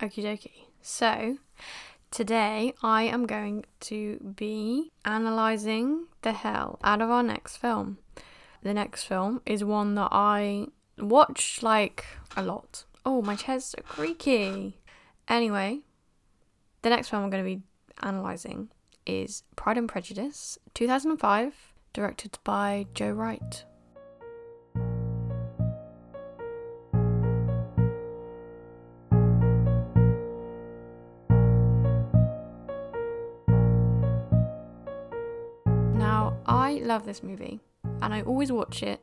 [0.00, 0.64] Okie dokie.
[0.80, 1.36] So,
[2.10, 7.98] today I am going to be analysing the hell out of our next film.
[8.62, 10.68] The next film is one that I
[10.98, 12.84] watch like a lot.
[13.04, 14.78] Oh, my chair's so creaky.
[15.28, 15.80] Anyway,
[16.80, 17.62] the next film I'm going to be
[18.02, 18.70] analysing
[19.04, 21.52] is Pride and Prejudice, 2005,
[21.92, 23.64] directed by Joe Wright.
[36.90, 37.60] Love this movie
[38.02, 39.00] and I always watch it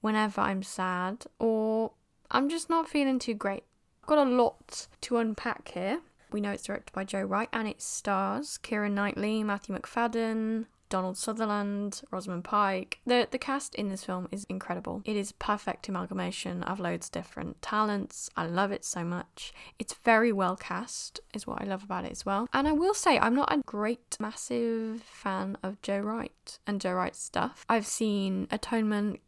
[0.00, 1.92] whenever I'm sad or
[2.30, 3.64] I'm just not feeling too great.
[4.06, 6.00] Got a lot to unpack here.
[6.32, 11.16] We know it's directed by Joe Wright and it stars Keira Knightley, Matthew Macfadyen, Donald
[11.16, 13.00] Sutherland, Rosamund Pike.
[13.06, 15.00] The the cast in this film is incredible.
[15.06, 18.28] It is perfect amalgamation of loads of different talents.
[18.36, 19.54] I love it so much.
[19.78, 22.46] It's very well cast, is what I love about it as well.
[22.52, 26.92] And I will say I'm not a great massive fan of Joe Wright and Joe
[26.92, 27.64] Wright's stuff.
[27.70, 29.20] I've seen Atonement,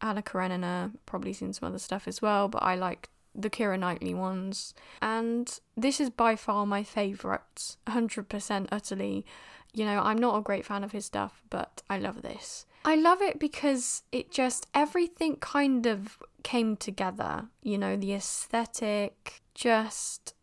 [0.00, 4.12] Anna Karenina, probably seen some other stuff as well, but I like the Keira Knightley
[4.12, 4.74] ones.
[5.00, 9.24] And this is by far my favourite, 100% utterly.
[9.74, 12.66] You know, I'm not a great fan of his stuff, but I love this.
[12.84, 17.46] I love it because it just, everything kind of came together.
[17.62, 20.34] You know, the aesthetic, just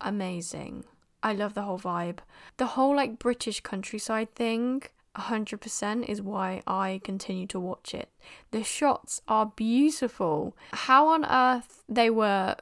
[0.00, 0.84] amazing.
[1.22, 2.18] I love the whole vibe.
[2.58, 4.82] The whole like British countryside thing,
[5.16, 8.10] 100% is why I continue to watch it.
[8.50, 10.56] The shots are beautiful.
[10.72, 12.56] How on earth they were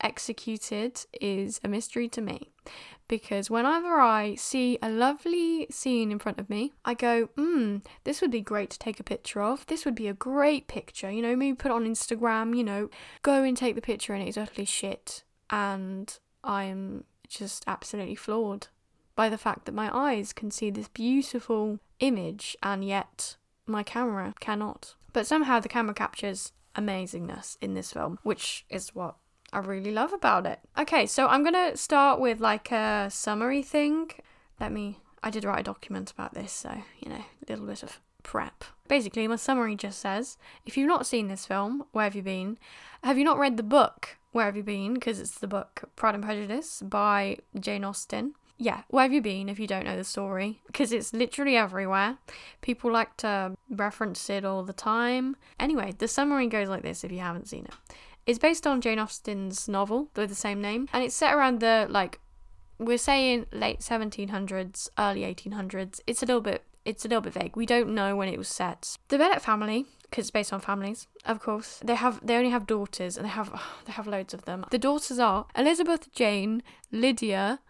[0.00, 2.52] executed is a mystery to me.
[3.08, 8.20] Because whenever I see a lovely scene in front of me, I go, hmm, this
[8.20, 9.64] would be great to take a picture of.
[9.66, 12.90] This would be a great picture, you know, maybe put on Instagram, you know,
[13.22, 15.22] go and take the picture and it's utterly shit.
[15.50, 18.68] And I'm just absolutely floored
[19.14, 24.34] by the fact that my eyes can see this beautiful image and yet my camera
[24.40, 24.94] cannot.
[25.12, 29.16] But somehow the camera captures amazingness in this film, which is what
[29.52, 30.60] I really love about it.
[30.78, 34.10] Okay, so I'm gonna start with like a summary thing.
[34.60, 35.00] Let me.
[35.22, 38.64] I did write a document about this, so you know, a little bit of prep.
[38.88, 42.58] Basically, my summary just says if you've not seen this film, where have you been?
[43.04, 44.94] Have you not read the book, Where Have You Been?
[44.94, 49.48] Because it's the book Pride and Prejudice by Jane Austen yeah, where have you been
[49.48, 50.60] if you don't know the story?
[50.66, 52.16] Because it's literally everywhere.
[52.62, 55.36] People like to reference it all the time.
[55.60, 57.74] Anyway, the summary goes like this if you haven't seen it.
[58.26, 61.86] It's based on Jane Austen's novel with the same name, and it's set around the
[61.88, 62.20] like
[62.78, 66.00] we're saying late 1700s, early 1800s.
[66.06, 67.56] It's a little bit it's a little bit vague.
[67.56, 68.96] We don't know when it was set.
[69.08, 71.80] The Bennet family, because it's based on families, of course.
[71.84, 74.64] They have they only have daughters, and they have oh, they have loads of them.
[74.70, 77.60] The daughters are Elizabeth, Jane, Lydia,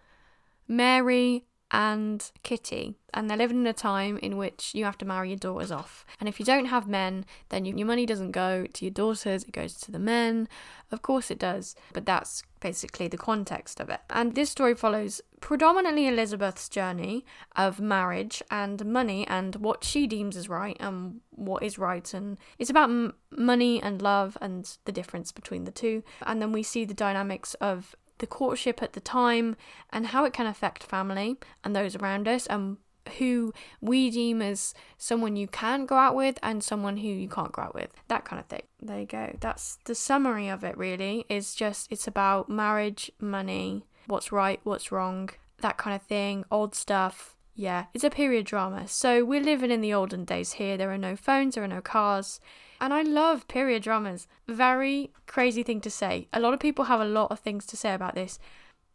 [0.66, 5.30] Mary and Kitty, and they're living in a time in which you have to marry
[5.30, 6.04] your daughters off.
[6.20, 9.44] And if you don't have men, then you, your money doesn't go to your daughters,
[9.44, 10.48] it goes to the men.
[10.92, 14.00] Of course it does, but that's basically the context of it.
[14.10, 17.24] And this story follows predominantly Elizabeth's journey
[17.56, 22.14] of marriage and money and what she deems as right and what is right.
[22.14, 26.04] And it's about m- money and love and the difference between the two.
[26.22, 29.56] And then we see the dynamics of the courtship at the time
[29.90, 32.78] and how it can affect family and those around us and
[33.18, 37.52] who we deem as someone you can go out with and someone who you can't
[37.52, 38.62] go out with that kind of thing.
[38.80, 39.36] There you go.
[39.40, 41.24] That's the summary of it really.
[41.28, 45.28] Is just it's about marriage money what's right what's wrong
[45.60, 47.34] that kind of thing old stuff.
[47.54, 48.88] Yeah it's a period drama.
[48.88, 50.76] So we're living in the olden days here.
[50.76, 52.40] There are no phones there are no cars
[52.80, 54.26] and I love period dramas.
[54.48, 56.28] Very crazy thing to say.
[56.32, 58.38] A lot of people have a lot of things to say about this.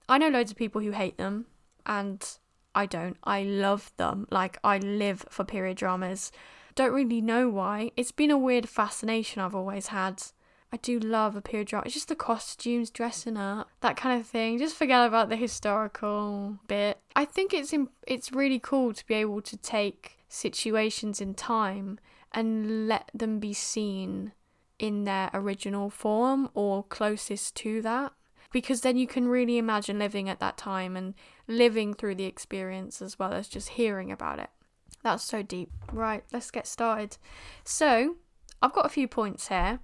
[0.08, 1.46] I know loads of people who hate them,
[1.86, 2.26] and
[2.76, 3.18] I don't.
[3.24, 4.28] I love them.
[4.30, 6.32] Like, I live for period dramas.
[6.76, 7.92] Don't really know why.
[7.98, 10.24] It's been a weird fascination I've always had.
[10.74, 11.86] I do love a period drama.
[11.86, 14.58] It's just the costumes, dressing up, that kind of thing.
[14.58, 17.00] Just forget about the historical bit.
[17.16, 22.00] I think it's in, it's really cool to be able to take situations in time
[22.34, 24.34] and let them be seen
[24.80, 28.14] in their original form or closest to that.
[28.52, 31.14] Because then you can really imagine living at that time and
[31.48, 34.50] living through the experience as well as just hearing about it.
[35.04, 35.70] That's so deep.
[35.92, 37.18] Right, let's get started.
[37.64, 38.18] So,
[38.62, 39.80] I've got a few points here.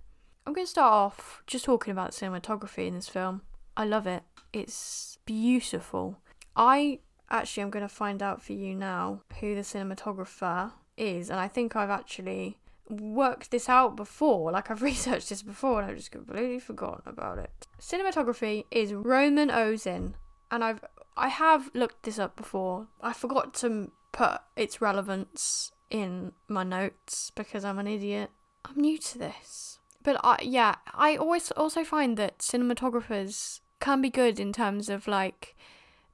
[0.45, 3.41] I'm going to start off just talking about cinematography in this film.
[3.75, 4.23] I love it.
[4.53, 6.17] It's beautiful.
[6.55, 6.99] I
[7.29, 11.47] actually am going to find out for you now who the cinematographer is, and I
[11.47, 12.57] think I've actually
[12.89, 14.51] worked this out before.
[14.51, 17.67] Like I've researched this before and I've just completely forgotten about it.
[17.79, 20.13] Cinematography is Roman Osin,
[20.51, 20.83] and I've
[21.15, 22.87] I have looked this up before.
[23.01, 28.29] I forgot to put its relevance in my notes because I'm an idiot.
[28.65, 29.79] I'm new to this.
[30.03, 35.07] But I yeah, I always also find that cinematographers can be good in terms of
[35.07, 35.55] like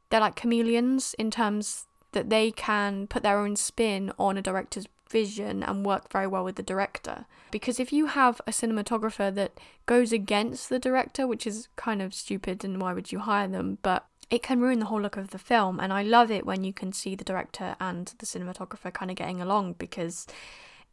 [0.09, 4.87] they're like chameleons in terms that they can put their own spin on a director's
[5.09, 7.25] vision and work very well with the director.
[7.51, 12.13] Because if you have a cinematographer that goes against the director, which is kind of
[12.13, 15.29] stupid and why would you hire them, but it can ruin the whole look of
[15.29, 15.79] the film.
[15.79, 19.17] And I love it when you can see the director and the cinematographer kind of
[19.17, 20.25] getting along because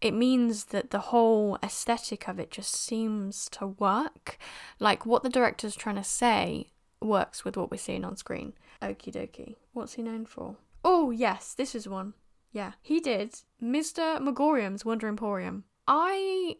[0.02, 4.38] it means that the whole aesthetic of it just seems to work.
[4.78, 6.66] Like what the director's trying to say
[7.00, 8.52] works with what we're seeing on screen.
[8.82, 9.56] Okie dokie.
[9.72, 10.56] What's he known for?
[10.92, 12.14] Oh, yes, this is one.
[12.50, 13.32] Yeah, he did
[13.62, 14.20] Mr.
[14.20, 15.62] Magorium's Wonder Emporium.
[15.86, 16.56] I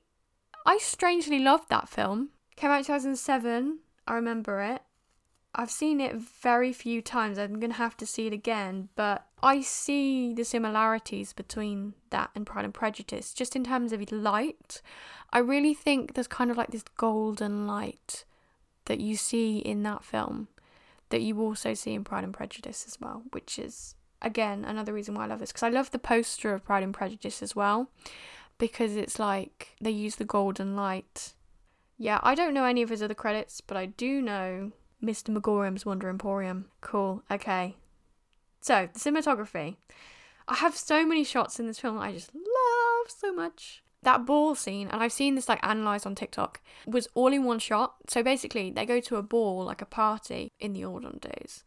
[0.64, 2.28] I strangely loved that film.
[2.54, 3.80] Came out 2007.
[4.06, 4.82] I remember it.
[5.52, 7.40] I've seen it very few times.
[7.40, 12.30] I'm going to have to see it again, but I see the similarities between that
[12.36, 14.80] and Pride and Prejudice just in terms of light.
[15.32, 18.24] I really think there's kind of like this golden light
[18.84, 20.46] that you see in that film
[21.08, 25.14] that you also see in Pride and Prejudice as well, which is again another reason
[25.14, 27.90] why I love this because I love the poster of Pride and Prejudice as well
[28.60, 31.32] because it's like they use the golden light.
[31.98, 34.72] Yeah, I don't know any of his other credits, but I do know
[35.02, 35.30] Mr.
[35.30, 36.66] Magorium's Wonder Emporium.
[36.80, 37.22] Cool.
[37.30, 37.76] Okay.
[38.60, 39.76] So, the cinematography.
[40.46, 43.82] I have so many shots in this film I just love so much.
[44.02, 47.58] That ball scene, and I've seen this like analysed on TikTok, was all in one
[47.58, 47.96] shot.
[48.08, 51.64] So basically, they go to a ball, like a party in the olden days,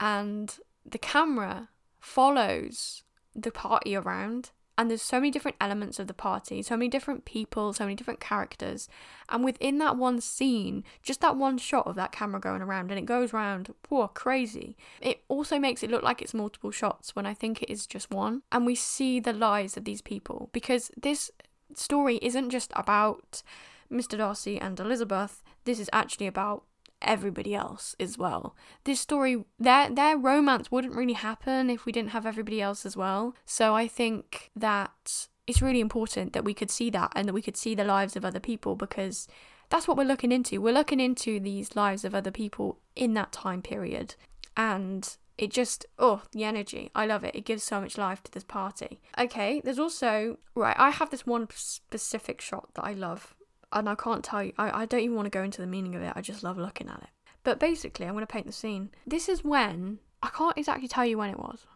[0.00, 1.68] and the camera
[2.06, 3.02] follows
[3.34, 7.24] the party around and there's so many different elements of the party, so many different
[7.24, 8.88] people, so many different characters.
[9.28, 12.98] And within that one scene, just that one shot of that camera going around and
[12.98, 14.76] it goes around, whoa, crazy.
[15.00, 18.10] It also makes it look like it's multiple shots when I think it is just
[18.10, 18.42] one.
[18.52, 21.30] And we see the lives of these people because this
[21.74, 23.42] story isn't just about
[23.90, 24.18] Mr.
[24.18, 26.64] Darcy and Elizabeth, this is actually about
[27.02, 28.56] everybody else as well.
[28.84, 32.96] This story, their their romance wouldn't really happen if we didn't have everybody else as
[32.96, 33.34] well.
[33.44, 37.42] So I think that it's really important that we could see that and that we
[37.42, 39.28] could see the lives of other people because
[39.68, 40.60] that's what we're looking into.
[40.60, 44.14] We're looking into these lives of other people in that time period.
[44.56, 48.32] And it just oh the energy i love it it gives so much life to
[48.32, 53.34] this party okay there's also right i have this one specific shot that i love
[53.72, 55.94] and I can't tell you, I, I don't even want to go into the meaning
[55.94, 57.08] of it, I just love looking at it.
[57.44, 58.90] But basically, I'm going to paint the scene.
[59.06, 61.66] This is when, I can't exactly tell you when it was.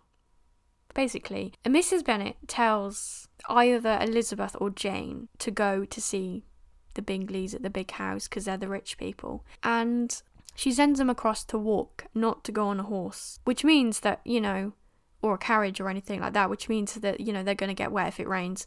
[0.94, 2.04] Basically, Mrs.
[2.04, 6.44] Bennet tells either Elizabeth or Jane to go to see
[6.94, 9.44] the Bingleys at the big house because they're the rich people.
[9.62, 10.20] And
[10.54, 14.20] she sends them across to walk, not to go on a horse, which means that,
[14.24, 14.72] you know,
[15.22, 17.74] or a carriage or anything like that, which means that, you know, they're going to
[17.74, 18.66] get wet if it rains.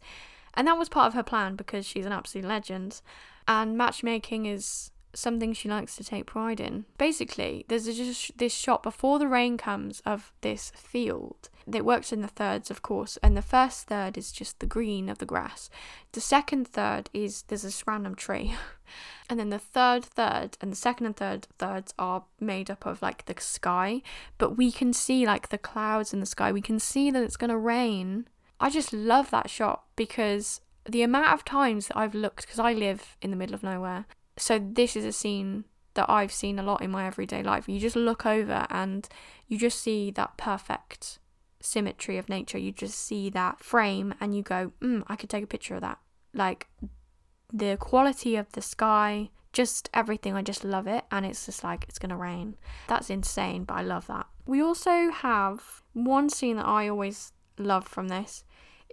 [0.55, 3.01] And that was part of her plan because she's an absolute legend.
[3.47, 6.85] And matchmaking is something she likes to take pride in.
[6.97, 11.49] Basically, there's just this shot before the rain comes of this field.
[11.71, 15.07] It works in the thirds, of course, and the first third is just the green
[15.07, 15.69] of the grass.
[16.11, 18.53] The second third is there's this random tree.
[19.29, 23.01] and then the third third and the second and third thirds are made up of
[23.01, 24.01] like the sky,
[24.37, 26.51] but we can see like the clouds in the sky.
[26.51, 28.27] We can see that it's going to rain
[28.63, 32.71] I just love that shot because the amount of times that I've looked, because I
[32.71, 34.05] live in the middle of nowhere,
[34.37, 35.65] so this is a scene
[35.95, 37.67] that I've seen a lot in my everyday life.
[37.67, 39.05] You just look over and
[39.49, 41.19] you just see that perfect
[41.59, 42.57] symmetry of nature.
[42.57, 45.81] You just see that frame and you go, mm, I could take a picture of
[45.81, 45.99] that.
[46.33, 46.67] Like
[47.51, 50.35] the quality of the sky, just everything.
[50.37, 51.03] I just love it.
[51.11, 52.55] And it's just like, it's going to rain.
[52.87, 54.27] That's insane, but I love that.
[54.45, 58.45] We also have one scene that I always love from this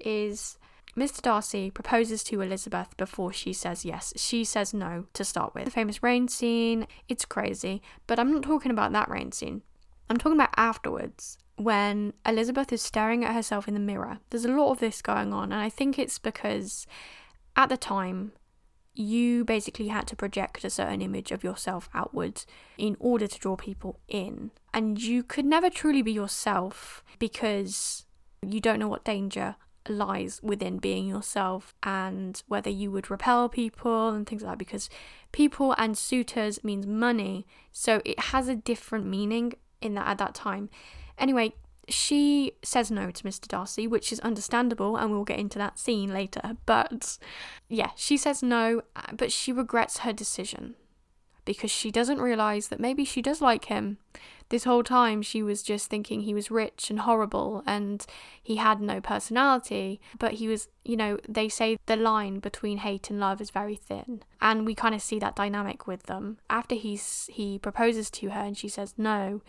[0.04, 0.59] is
[0.97, 1.23] Mr.
[1.23, 4.12] Darcy proposes to Elizabeth before she says yes.
[4.16, 5.64] She says no to start with.
[5.64, 9.62] The famous rain scene, it's crazy, but I'm not talking about that rain scene.
[10.09, 14.19] I'm talking about afterwards when Elizabeth is staring at herself in the mirror.
[14.30, 16.87] There's a lot of this going on, and I think it's because
[17.54, 18.33] at the time
[18.95, 23.57] you basically had to project a certain image of yourself outwards in order to draw
[23.57, 24.50] people in.
[24.75, 28.04] And you could never truly be yourself because
[28.42, 29.57] you don't know what danger
[29.90, 34.88] lies within being yourself and whether you would repel people and things like that because
[35.32, 40.35] people and suitors means money so it has a different meaning in that at that
[40.35, 40.68] time
[41.18, 41.52] anyway
[41.88, 43.49] she says no to Mr.
[43.49, 46.56] Darcy, which is understandable, and we'll get into that scene later.
[46.64, 47.18] But
[47.68, 48.82] yeah, she says no,
[49.12, 50.76] but she regrets her decision
[51.54, 53.99] because she doesn't realize that maybe she does like him.
[54.50, 58.07] This whole time, she was just thinking he was rich and horrible and
[58.40, 60.00] he had no personality.
[60.16, 63.75] But he was, you know, they say the line between hate and love is very
[63.75, 64.23] thin.
[64.40, 66.38] And we kind of see that dynamic with them.
[66.49, 69.40] After he's, he proposes to her and she says no,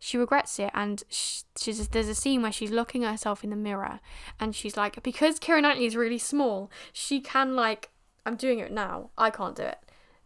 [0.00, 3.56] she regrets it and she's there's a scene where she's looking at herself in the
[3.56, 4.00] mirror
[4.40, 7.88] and she's like because Keira Knightley is really small she can like
[8.26, 9.78] I'm doing it now I can't do it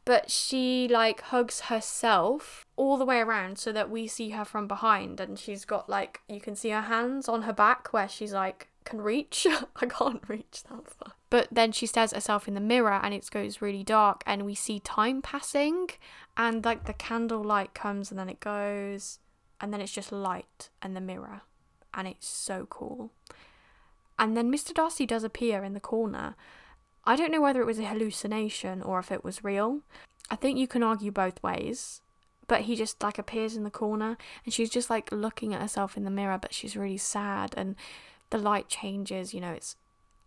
[0.09, 4.67] but she like hugs herself all the way around so that we see her from
[4.67, 8.33] behind and she's got like you can see her hands on her back where she's
[8.33, 9.47] like can reach.
[9.77, 11.13] I can't reach that far.
[11.29, 14.55] But then she stares herself in the mirror and it goes really dark and we
[14.55, 15.89] see time passing
[16.39, 19.19] and like the candle light comes and then it goes
[19.61, 21.43] and then it's just light and the mirror
[21.93, 23.13] and it's so cool.
[24.19, 26.35] And then mr darcy does appear in the corner
[27.09, 29.81] I don't know whether it was a hallucination or if it was real.
[30.31, 32.03] I think you can argue both ways.
[32.47, 35.97] But he just like appears in the corner and she's just like looking at herself
[35.97, 37.77] in the mirror, but she's really sad and
[38.29, 39.77] the light changes, you know, it's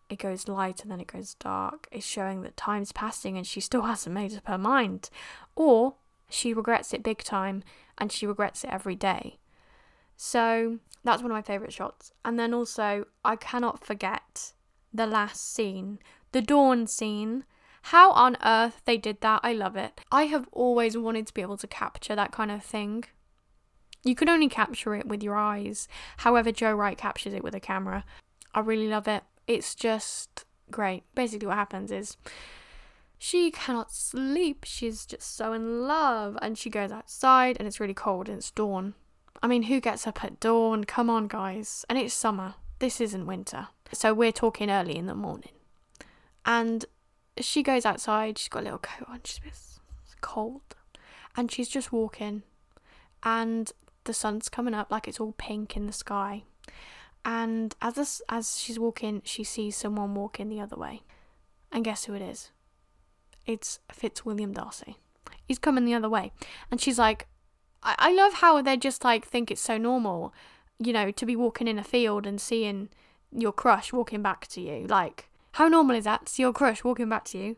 [0.10, 1.88] it goes light and then it goes dark.
[1.92, 5.12] It's showing that time's passing and she still hasn't made up her mind.
[5.56, 5.94] Or
[6.30, 7.62] she regrets it big time
[8.00, 9.38] and she regrets it every day.
[10.18, 12.12] So that's one of my favourite shots.
[12.26, 14.54] And then also, I cannot forget
[14.92, 16.00] the last scene
[16.32, 17.46] the dawn scene.
[17.86, 20.02] How on earth they did that, I love it.
[20.12, 23.06] I have always wanted to be able to capture that kind of thing.
[24.04, 25.88] You can only capture it with your eyes.
[26.18, 28.04] However, Joe Wright captures it with a camera.
[28.54, 29.24] I really love it.
[29.48, 31.04] It's just great.
[31.16, 32.18] Basically, what happens is
[33.18, 34.64] she cannot sleep.
[34.66, 36.38] She's just so in love.
[36.42, 38.96] And she goes outside, and it's really cold and it's dawn.
[39.44, 40.84] I mean, who gets up at dawn?
[40.84, 41.86] Come on, guys.
[41.90, 42.56] And it's summer.
[42.80, 43.68] This isn't winter.
[43.92, 45.52] So we're talking early in the morning.
[46.46, 46.86] And
[47.40, 49.80] she goes outside, she's got a little coat on, she's
[50.22, 50.62] cold.
[51.36, 52.44] And she's just walking.
[53.24, 53.72] And
[54.04, 56.44] the sun's coming up like it's all pink in the sky.
[57.24, 61.04] And as this, as she's walking, she sees someone walking the other way.
[61.72, 62.52] And guess who it is?
[63.46, 64.98] It's Fitzwilliam Darcy.
[65.48, 66.32] He's coming the other way.
[66.70, 67.28] And she's like,
[67.84, 70.34] I, I love how they just like think it's so normal,
[70.80, 72.90] you know, to be walking in a field and seeing
[73.32, 74.88] your crush walking back to you.
[74.88, 77.56] Like, how normal is that to see your crush walking back to you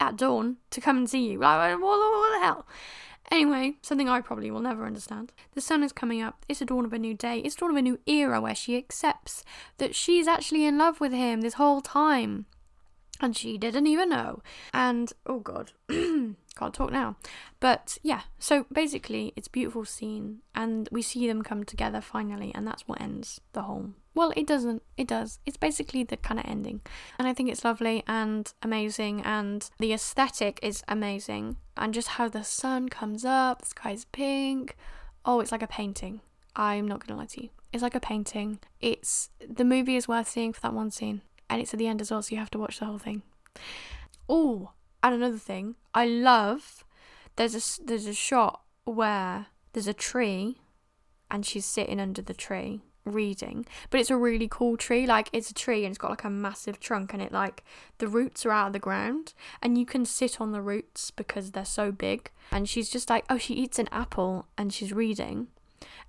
[0.00, 1.38] at dawn to come and see you?
[1.38, 2.66] Like, what, what the hell?
[3.30, 5.32] Anyway, something I probably will never understand.
[5.54, 6.44] The sun is coming up.
[6.48, 7.38] It's the dawn of a new day.
[7.38, 9.44] It's the dawn of a new era where she accepts
[9.78, 12.46] that she's actually in love with him this whole time.
[13.20, 14.42] And she didn't even know.
[14.74, 17.16] And, oh god, can't talk now.
[17.60, 22.52] But yeah, so basically, it's a beautiful scene, and we see them come together finally,
[22.54, 24.82] and that's what ends the whole well, it doesn't.
[24.96, 25.38] It does.
[25.46, 26.82] It's basically the kind of ending.
[27.18, 31.56] And I think it's lovely and amazing, and the aesthetic is amazing.
[31.76, 34.76] And just how the sun comes up, the sky's pink.
[35.24, 36.20] Oh, it's like a painting.
[36.54, 37.48] I'm not gonna lie to you.
[37.72, 38.58] It's like a painting.
[38.80, 41.22] It's the movie is worth seeing for that one scene.
[41.48, 43.22] And it's at the end as well, so you have to watch the whole thing.
[44.28, 46.84] Oh, and another thing, I love
[47.36, 50.60] there's a there's a shot where there's a tree
[51.30, 55.50] and she's sitting under the tree reading but it's a really cool tree like it's
[55.50, 57.64] a tree and it's got like a massive trunk and it like
[57.98, 61.50] the roots are out of the ground and you can sit on the roots because
[61.50, 62.30] they're so big.
[62.50, 65.48] And she's just like oh she eats an apple and she's reading.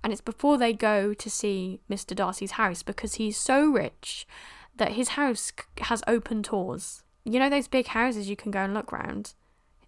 [0.02, 2.14] And it's before they go to see Mr.
[2.14, 4.26] Darcy's house because he's so rich
[4.76, 8.74] that his house has open tours you know those big houses you can go and
[8.74, 9.34] look round?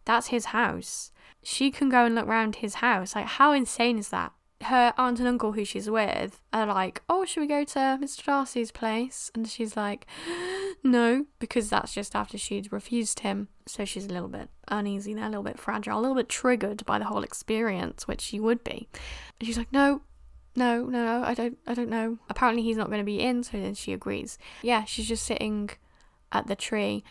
[0.05, 1.13] That's his house.
[1.43, 3.15] She can go and look round his house.
[3.15, 4.33] Like how insane is that
[4.63, 8.25] her aunt and uncle who she's with are like, "Oh, should we go to Mr.
[8.25, 10.07] Darcy's place?" And she's like,
[10.85, 13.49] "No," because that's just after she'd refused him.
[13.67, 16.85] So she's a little bit uneasy there, a little bit fragile, a little bit triggered
[16.87, 18.89] by the whole experience, which she would be.
[19.39, 20.03] And she's like, "No,
[20.55, 23.59] no, no, I don't, I don't know." Apparently, he's not going to be in, so
[23.59, 24.39] then she agrees.
[24.63, 25.71] Yeah, she's just sitting
[26.33, 27.05] at the tree,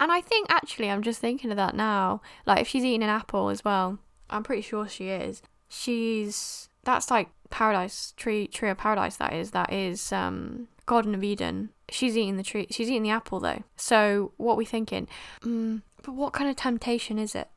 [0.00, 2.22] and I think actually, I'm just thinking of that now.
[2.46, 3.98] Like, if she's eating an apple as well,
[4.30, 5.42] I'm pretty sure she is.
[5.68, 11.22] She's that's like paradise tree tree of paradise that is that is um garden of
[11.22, 11.68] eden.
[11.90, 13.62] She's eating the tree she's eating the apple though.
[13.76, 15.06] So what are we thinking?
[15.42, 17.48] Mm, but what kind of temptation is it?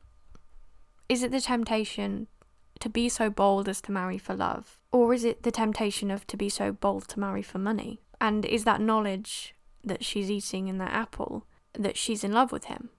[1.08, 2.26] Is it the temptation
[2.80, 4.78] to be so bold as to marry for love?
[4.92, 8.02] Or is it the temptation of to be so bold to marry for money?
[8.20, 12.66] And is that knowledge that she's eating in that apple that she's in love with
[12.66, 12.90] him?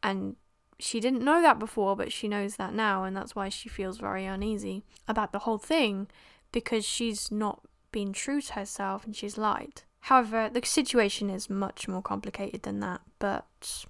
[0.00, 0.36] And
[0.78, 3.98] she didn't know that before, but she knows that now, and that's why she feels
[3.98, 6.08] very uneasy about the whole thing
[6.50, 7.62] because she's not
[7.92, 9.82] been true to herself and she's lied.
[10.00, 13.46] However, the situation is much more complicated than that, but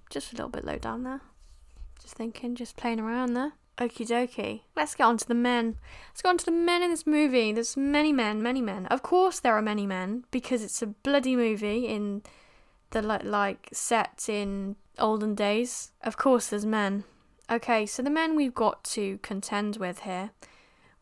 [0.09, 1.21] just a little bit low down there.
[1.99, 3.53] Just thinking, just playing around there.
[3.79, 4.61] Okie dokie.
[4.75, 5.77] Let's get on to the men.
[6.09, 7.51] Let's get on to the men in this movie.
[7.51, 8.85] There's many men, many men.
[8.87, 12.21] Of course, there are many men because it's a bloody movie in
[12.93, 15.91] the like set in olden days.
[16.01, 17.03] Of course, there's men.
[17.51, 20.31] Okay, so the men we've got to contend with here.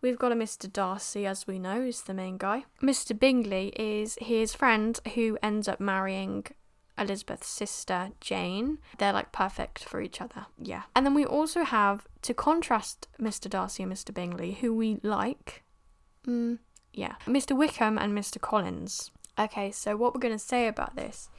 [0.02, 0.72] We've got a Mr.
[0.72, 2.66] Darcy, as we know, is the main guy.
[2.82, 3.18] Mr.
[3.18, 6.46] Bingley is his friend who ends up marrying
[6.98, 8.80] Elizabeth's sister, Jane.
[8.98, 10.48] They're like perfect for each other.
[10.58, 10.84] Yeah.
[10.96, 13.48] And then we also have, to contrast Mr.
[13.48, 14.12] Darcy and Mr.
[14.12, 15.64] Bingley, who we like.
[16.26, 16.58] Mm,
[16.94, 17.16] yeah.
[17.28, 17.56] Mr.
[17.56, 18.42] Wickham and Mr.
[18.42, 19.12] Collins.
[19.38, 21.30] Okay, so what we're going to say about this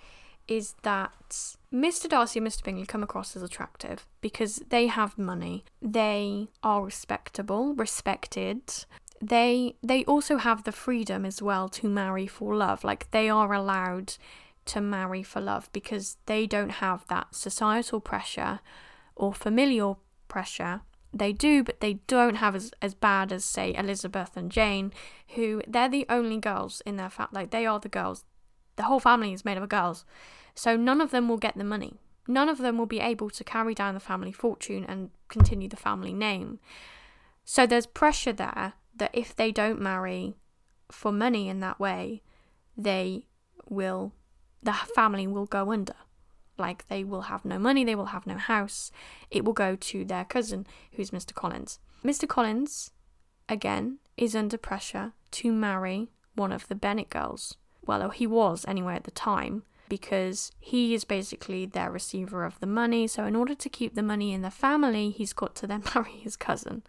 [0.49, 2.09] is that Mr.
[2.09, 2.63] Darcy and Mr.
[2.63, 8.63] Bingley come across as attractive because they have money, they are respectable, respected.
[9.21, 12.85] They they also have the freedom as well to marry for love.
[12.85, 14.15] Like they are allowed
[14.67, 18.61] to marry for love because they don't have that societal pressure
[19.17, 20.83] or familial pressure.
[21.15, 24.93] They do, but they don't have as, as bad as say Elizabeth and Jane,
[25.35, 27.33] who they're the only girls in their family.
[27.33, 28.25] Like they are the girls
[28.77, 30.05] the whole family is made up of girls.
[30.55, 32.01] So none of them will get the money.
[32.29, 35.77] None of them will be able to carry down the family fortune and continue the
[35.77, 36.61] family name.
[37.45, 40.35] So there's pressure there that if they don't marry
[40.91, 42.23] for money in that way,
[42.77, 43.27] they
[43.69, 44.13] will,
[44.63, 45.97] the family will go under.
[46.59, 48.93] Like they will have no money, they will have no house.
[49.31, 51.35] It will go to their cousin, who's Mr.
[51.35, 51.81] Collins.
[52.05, 52.29] Mr.
[52.29, 52.91] Collins,
[53.49, 58.95] again, is under pressure to marry one of the Bennet girls well, he was anyway
[58.95, 63.07] at the time, because he is basically their receiver of the money.
[63.07, 66.13] So, in order to keep the money in the family, he's got to then marry
[66.13, 66.83] his cousin.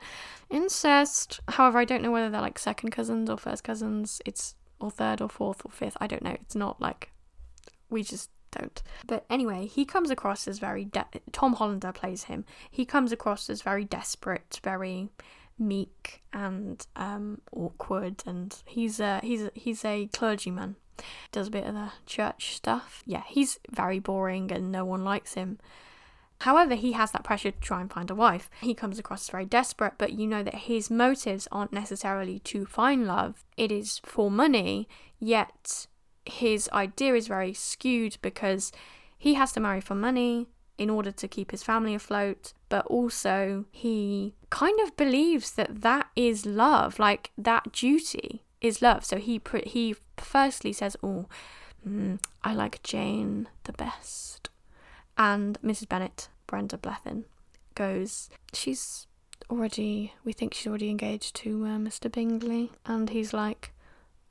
[0.50, 1.42] Incest.
[1.50, 4.22] However, I don't know whether they're like second cousins or first cousins.
[4.26, 5.98] It's or third or fourth or fifth.
[6.00, 6.38] I don't know.
[6.40, 7.12] It's not like
[7.90, 8.82] we just don't.
[9.06, 12.46] But anyway, he comes across as very de- Tom Hollander plays him.
[12.72, 15.10] He comes across as very desperate, very
[15.60, 20.78] meek and um, awkward, and he's a he's a, he's a clergyman
[21.32, 23.04] does a bit of the church stuff.
[23.06, 25.60] Yeah, he's very boring and no one likes him.
[26.42, 28.50] However, he has that pressure to try and find a wife.
[28.60, 32.66] He comes across as very desperate, but you know that his motives aren't necessarily to
[32.66, 35.88] find love, it is for money, yet
[36.26, 38.72] his idea is very skewed because
[39.18, 43.66] he has to marry for money in order to keep his family afloat, but also
[43.72, 49.06] he kind of believes that that is love, like that duty is love.
[49.06, 51.28] So he he firstly says, "Oh,
[51.88, 54.50] mm, I like Jane the best,"
[55.18, 55.88] and Mrs.
[55.90, 57.26] Bennet, Brenda Blethyn,
[57.76, 59.06] goes, "She's
[59.52, 60.14] already.
[60.24, 62.12] We think she's already engaged to uh, Mr.
[62.12, 63.74] Bingley," and he's like,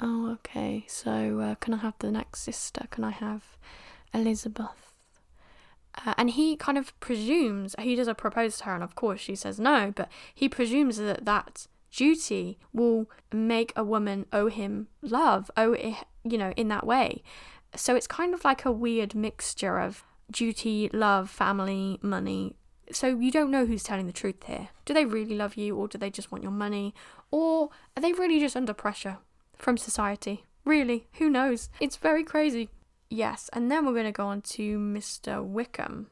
[0.01, 0.85] "Oh, okay.
[0.89, 2.87] So uh, can I have the next sister?
[2.91, 3.57] Can I have
[4.15, 4.89] Elizabeth?"
[6.07, 9.21] Uh, and he kind of presumes he does a propose to her, and of course
[9.21, 14.89] she says no, but he presumes that that duty will make a woman owe him
[15.03, 17.23] love, owe it, you know, in that way.
[17.77, 22.57] So it's kind of like a weird mixture of duty, love, family, money.
[22.91, 24.69] So you don't know who's telling the truth here.
[24.85, 26.95] Do they really love you or do they just want your money?
[27.31, 29.19] Or are they really just under pressure
[29.57, 30.45] from society?
[30.65, 31.69] Really, who knows?
[31.81, 32.69] It's very crazy.
[33.09, 35.45] Yes, and then we're going to go on to Mr.
[35.45, 36.09] Wickham.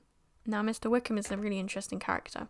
[0.47, 0.91] Now, Mr.
[0.91, 2.49] Wickham is a really interesting character,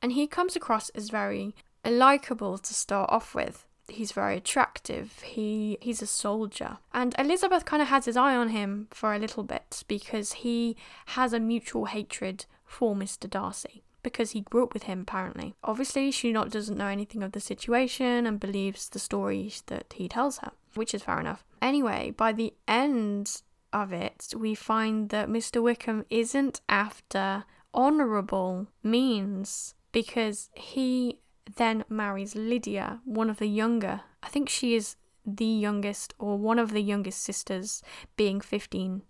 [0.00, 1.54] and he comes across as very
[1.90, 3.66] likable to start off with.
[3.88, 5.20] He's very attractive.
[5.22, 6.78] He he's a soldier.
[6.94, 10.76] And Elizabeth kind of has his eye on him for a little bit because he
[11.06, 13.28] has a mutual hatred for Mr.
[13.28, 15.54] Darcy because he grew up with him apparently.
[15.62, 20.08] Obviously, she not doesn't know anything of the situation and believes the stories that he
[20.08, 21.44] tells her, which is fair enough.
[21.60, 23.42] Anyway, by the end
[23.72, 25.62] of it, we find that Mr.
[25.62, 31.18] Wickham isn't after honourable means because he
[31.56, 34.02] then marries Lydia, one of the younger.
[34.22, 37.82] I think she is the youngest or one of the youngest sisters,
[38.16, 39.02] being 15,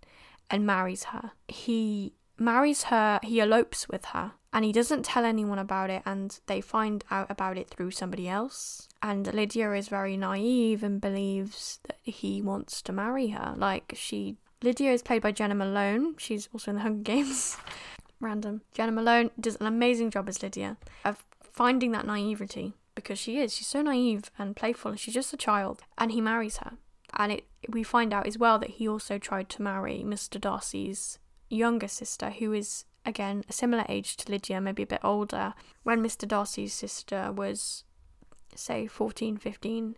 [0.49, 1.31] and marries her.
[1.47, 6.39] He marries her, he elopes with her, and he doesn't tell anyone about it, and
[6.45, 8.87] they find out about it through somebody else.
[9.01, 13.53] And Lydia is very naive and believes that he wants to marry her.
[13.57, 14.37] Like, she.
[14.61, 16.15] Lydia is played by Jena Malone.
[16.17, 17.57] She's also in the Hunger Games.
[18.21, 18.61] Random.
[18.73, 23.53] Jena Malone does an amazing job as Lydia of finding that naivety because she is.
[23.53, 24.91] She's so naive and playful.
[24.91, 26.73] And she's just a child, and he marries her.
[27.15, 30.41] And it we find out as well that he also tried to marry Mr.
[30.41, 35.53] Darcy's younger sister, who is again a similar age to Lydia, maybe a bit older.
[35.83, 36.27] When Mr.
[36.27, 37.83] Darcy's sister was,
[38.55, 39.95] say, 14, 15,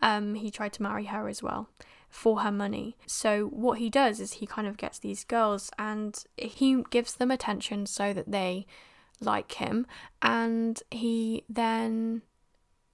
[0.00, 1.68] um, he tried to marry her as well
[2.08, 2.96] for her money.
[3.06, 7.30] So what he does is he kind of gets these girls and he gives them
[7.30, 8.66] attention so that they
[9.22, 9.86] like him
[10.20, 12.22] and he then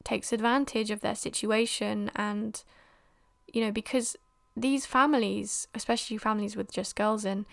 [0.04, 2.64] takes advantage of their situation and
[3.52, 4.16] you know because
[4.56, 7.46] these families especially families with just girls in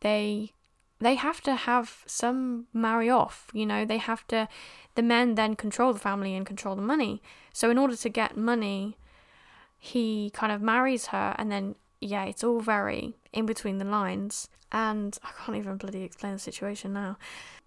[0.00, 0.52] they
[1.00, 4.48] they have to have some marry off you know they have to
[4.98, 7.22] the men then control the family and control the money.
[7.52, 8.98] So in order to get money
[9.78, 14.48] he kind of marries her and then yeah it's all very in between the lines.
[14.72, 17.16] And i can't even bloody explain the situation now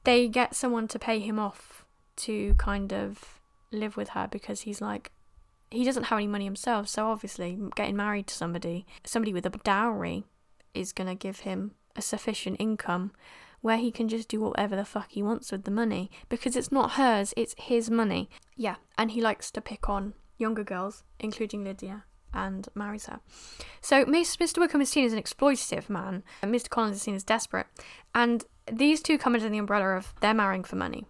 [0.03, 1.85] they get someone to pay him off
[2.15, 3.39] to kind of
[3.71, 5.11] live with her because he's like
[5.69, 9.49] he doesn't have any money himself so obviously getting married to somebody somebody with a
[9.63, 10.25] dowry
[10.73, 13.11] is going to give him a sufficient income
[13.61, 16.71] where he can just do whatever the fuck he wants with the money because it's
[16.71, 21.63] not hers it's his money yeah and he likes to pick on younger girls including
[21.63, 23.19] lydia and marries her.
[23.81, 24.59] So Mr.
[24.59, 26.69] Wickham is seen as an exploitative man, and Mr.
[26.69, 27.67] Collins is seen as desperate.
[28.15, 31.05] And these two come under the umbrella of they're marrying for money.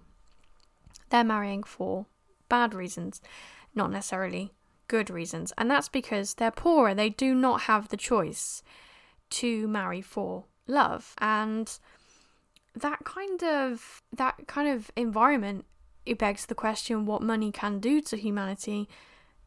[1.09, 2.05] They're marrying for
[2.49, 3.21] bad reasons,
[3.75, 4.53] not necessarily
[4.87, 5.53] good reasons.
[5.57, 6.93] And that's because they're poorer.
[6.93, 8.63] They do not have the choice
[9.31, 11.13] to marry for love.
[11.17, 11.71] And
[12.75, 15.65] that kind of that kind of environment
[16.05, 18.87] it begs the question what money can do to humanity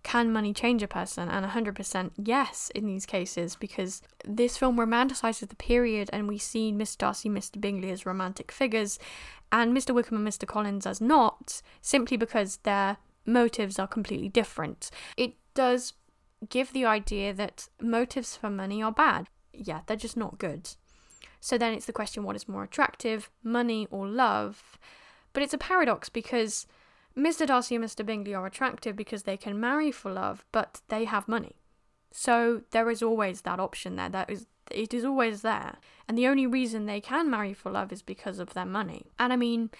[0.05, 1.29] can money change a person?
[1.29, 6.71] And 100% yes in these cases because this film romanticizes the period and we see
[6.71, 7.61] Miss Darcy Mr.
[7.61, 8.99] Bingley as romantic figures
[9.51, 9.95] and Mr.
[9.95, 10.47] Wickham and Mr.
[10.47, 14.91] Collins as not, simply because their motives are completely different.
[15.17, 15.95] It does
[16.49, 19.29] give the idea that motives for money are bad.
[19.53, 20.71] Yeah, they're just not good.
[21.41, 24.79] So then it's the question what is more attractive, money or love?
[25.33, 26.67] But it's a paradox because
[27.17, 27.47] Mr.
[27.47, 28.05] Darcy and Mr.
[28.05, 31.57] Bingley are attractive because they can marry for love, but they have money.
[32.11, 34.09] So there is always that option there.
[34.09, 35.77] That is it is always there.
[36.09, 39.07] And the only reason they can marry for love is because of their money.
[39.19, 39.71] And I mean,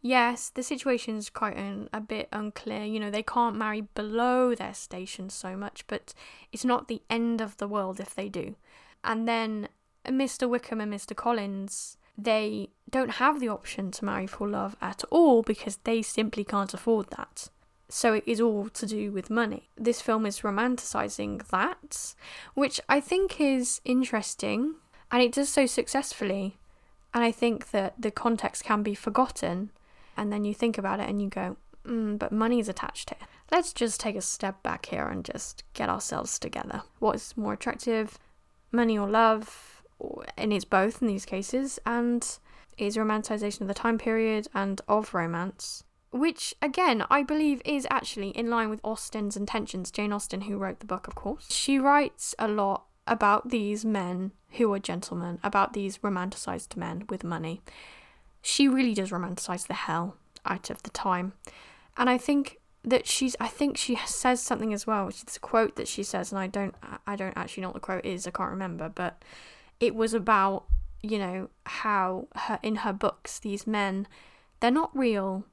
[0.00, 1.56] yes, the situation is quite
[1.92, 2.84] a bit unclear.
[2.84, 6.14] You know, they can't marry below their station so much, but
[6.50, 8.56] it's not the end of the world if they do.
[9.04, 9.68] And then
[10.06, 10.48] Mr.
[10.48, 11.14] Wickham and Mr.
[11.14, 16.44] Collins they don't have the option to marry for love at all because they simply
[16.44, 17.48] can't afford that.
[17.88, 19.68] So it is all to do with money.
[19.76, 22.14] This film is romanticizing that,
[22.54, 24.76] which I think is interesting
[25.10, 26.56] and it does so successfully.
[27.12, 29.70] And I think that the context can be forgotten.
[30.16, 33.28] And then you think about it and you go, mm, but money is attached here.
[33.50, 36.82] Let's just take a step back here and just get ourselves together.
[36.98, 38.18] What is more attractive,
[38.72, 39.81] money or love?
[40.36, 42.38] And it's both in these cases, and
[42.78, 48.30] is romanticization of the time period and of romance, which again I believe is actually
[48.30, 49.90] in line with Austen's intentions.
[49.90, 54.32] Jane Austen, who wrote the book, of course, she writes a lot about these men
[54.52, 57.62] who are gentlemen, about these romanticized men with money.
[58.40, 61.34] She really does romanticize the hell out of the time,
[61.96, 65.08] and I think that she's I think she says something as well.
[65.08, 66.74] It's a quote that she says, and I don't
[67.06, 68.26] I don't actually know what the quote is.
[68.26, 69.22] I can't remember, but
[69.82, 70.64] it was about
[71.02, 74.06] you know how her in her books these men
[74.60, 75.44] they're not real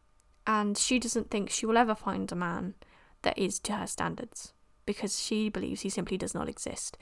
[0.45, 2.75] and she doesn't think she will ever find a man
[3.23, 4.53] that is to her standards
[4.85, 6.97] because she believes he simply does not exist.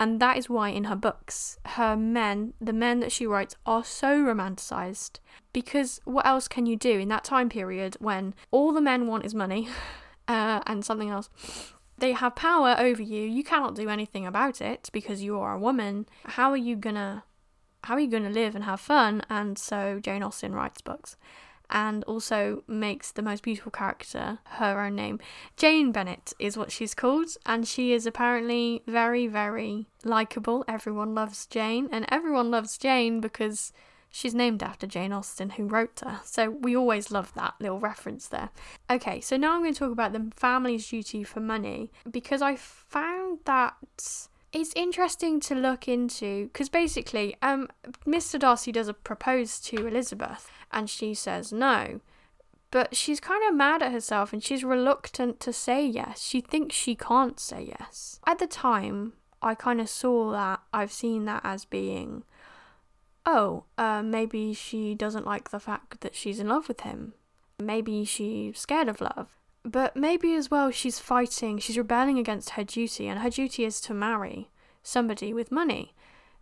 [0.00, 3.84] And that is why in her books her men the men that she writes are
[3.84, 5.20] so romanticized
[5.52, 9.24] because what else can you do in that time period when all the men want
[9.24, 9.68] is money
[10.28, 11.30] uh, and something else
[11.98, 13.22] they have power over you.
[13.22, 16.06] You cannot do anything about it because you are a woman.
[16.24, 17.24] How are you gonna
[17.84, 19.22] how are you gonna live and have fun?
[19.30, 21.16] And so Jane Austen writes books
[21.70, 25.20] and also makes the most beautiful character her own name.
[25.56, 30.64] Jane Bennet is what she's called, and she is apparently very, very likable.
[30.66, 33.72] Everyone loves Jane, and everyone loves Jane because
[34.10, 38.26] She's named after Jane Austen, who wrote her, so we always love that little reference
[38.28, 38.50] there.
[38.90, 42.56] Okay, so now I'm going to talk about the family's duty for money because I
[42.56, 43.74] found that
[44.52, 47.68] it's interesting to look into because basically, um,
[48.06, 48.38] Mr.
[48.38, 52.00] Darcy does a propose to Elizabeth, and she says no.
[52.70, 56.22] But she's kind of mad at herself and she's reluctant to say yes.
[56.22, 58.20] She thinks she can't say yes.
[58.26, 62.24] At the time, I kind of saw that, I've seen that as being
[63.28, 67.12] oh, uh, maybe she doesn't like the fact that she's in love with him.
[67.58, 69.36] Maybe she's scared of love.
[69.64, 73.82] But maybe as well she's fighting, she's rebelling against her duty, and her duty is
[73.82, 74.48] to marry
[74.82, 75.94] somebody with money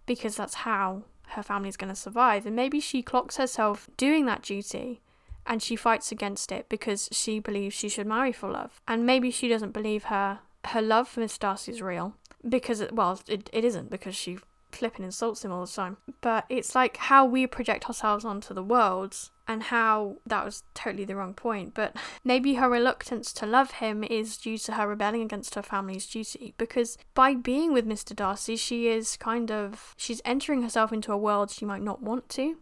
[0.06, 2.46] because that's how her family's going to survive.
[2.46, 5.00] And maybe she clocks herself doing that duty
[5.44, 8.80] and she fights against it because she believes she should marry for love.
[8.86, 12.14] And maybe she doesn't believe her her love for Miss Darcy is real
[12.48, 14.38] because, it, well, it, it isn't because she
[14.76, 15.96] flipping insults him all the time.
[16.20, 19.16] But it's like how we project ourselves onto the world
[19.48, 21.74] and how that was totally the wrong point.
[21.74, 26.06] But maybe her reluctance to love him is due to her rebelling against her family's
[26.06, 28.14] duty because by being with Mr.
[28.14, 32.28] Darcy, she is kind of she's entering herself into a world she might not want
[32.30, 32.56] to.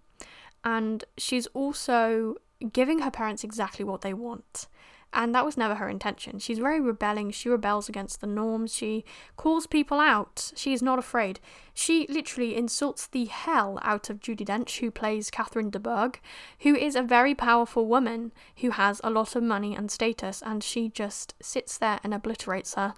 [0.65, 2.37] And she's also
[2.73, 4.69] giving her parents exactly what they want
[5.15, 6.39] and that was never her intention.
[6.39, 7.31] She's very rebelling.
[7.31, 8.75] She rebels against the norms.
[8.75, 9.05] She
[9.37, 10.53] calls people out.
[10.57, 11.41] She is not afraid.
[11.73, 16.19] She literally insults the hell out of Judi Dench, who plays Catherine de Bourgh,
[16.61, 20.63] who is a very powerful woman who has a lot of money and status, and
[20.63, 22.95] she just sits there and obliterates her.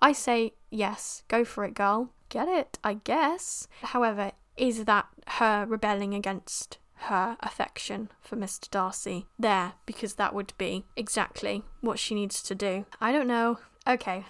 [0.00, 2.10] I say, yes, go for it, girl.
[2.28, 3.68] Get it, I guess.
[3.82, 8.70] However, is that her rebelling against her affection for Mr.
[8.70, 12.86] Darcy there because that would be exactly what she needs to do.
[13.00, 13.58] I don't know.
[13.86, 14.24] Okay.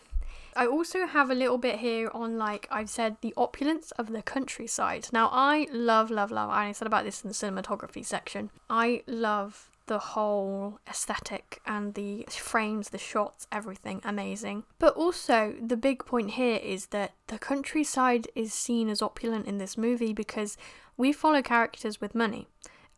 [0.57, 4.23] I also have a little bit here on, like I've said, the opulence of the
[4.23, 5.09] countryside.
[5.13, 8.51] Now, I love, love, love, I said about this in the cinematography section.
[8.71, 14.65] I love the whole aesthetic and the frames, the shots, everything amazing.
[14.79, 19.59] But also, the big point here is that the countryside is seen as opulent in
[19.59, 20.57] this movie because
[20.97, 22.49] we follow characters with money,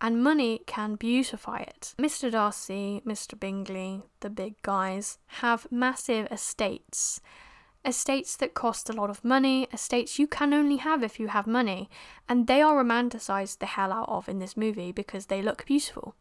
[0.01, 1.94] and money can beautify it.
[1.99, 2.31] Mr.
[2.31, 3.38] Darcy, Mr.
[3.38, 7.20] Bingley, the big guys, have massive estates.
[7.85, 11.46] Estates that cost a lot of money, estates you can only have if you have
[11.46, 11.88] money,
[12.29, 16.16] and they are romanticized the hell out of in this movie because they look beautiful.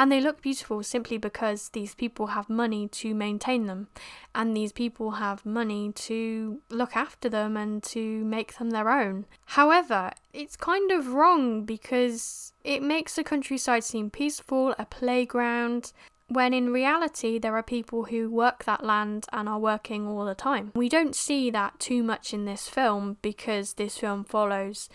[0.00, 3.88] And they look beautiful simply because these people have money to maintain them,
[4.34, 9.26] and these people have money to look after them and to make them their own.
[9.44, 15.92] However, it's kind of wrong because it makes the countryside seem peaceful, a playground,
[16.28, 20.34] when in reality there are people who work that land and are working all the
[20.34, 20.72] time.
[20.74, 24.88] We don't see that too much in this film because this film follows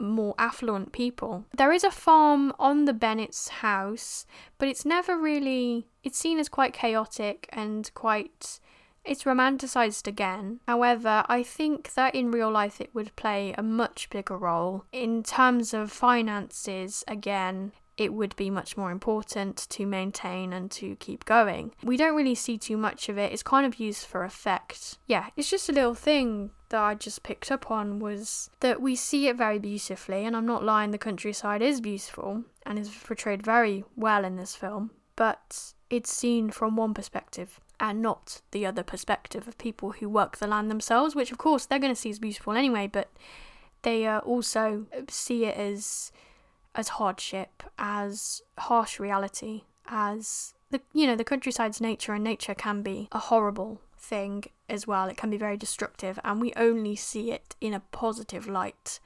[0.00, 1.44] more affluent people.
[1.56, 4.26] There is a farm on the Bennet's house,
[4.58, 8.60] but it's never really it's seen as quite chaotic and quite
[9.04, 10.60] it's romanticized again.
[10.68, 14.84] However, I think that in real life it would play a much bigger role.
[14.92, 20.96] In terms of finances, again, it would be much more important to maintain and to
[20.96, 21.70] keep going.
[21.82, 23.30] We don't really see too much of it.
[23.30, 24.96] It's kind of used for effect.
[25.06, 28.96] Yeah, it's just a little thing that I just picked up on was that we
[28.96, 33.42] see it very beautifully, and I'm not lying, the countryside is beautiful and is portrayed
[33.42, 38.82] very well in this film, but it's seen from one perspective and not the other
[38.82, 42.08] perspective of people who work the land themselves, which of course they're going to see
[42.08, 43.10] as beautiful anyway, but
[43.82, 46.12] they uh, also see it as
[46.80, 52.82] as hardship, as harsh reality, as the you know the countryside's nature, and nature can
[52.82, 55.06] be a horrible thing as well.
[55.08, 58.98] It can be very destructive, and we only see it in a positive light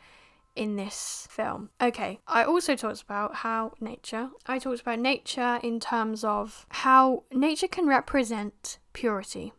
[0.55, 1.71] in this film.
[1.81, 7.25] Okay, I also talked about how nature, I talked about nature in terms of how
[7.33, 9.53] nature can represent purity.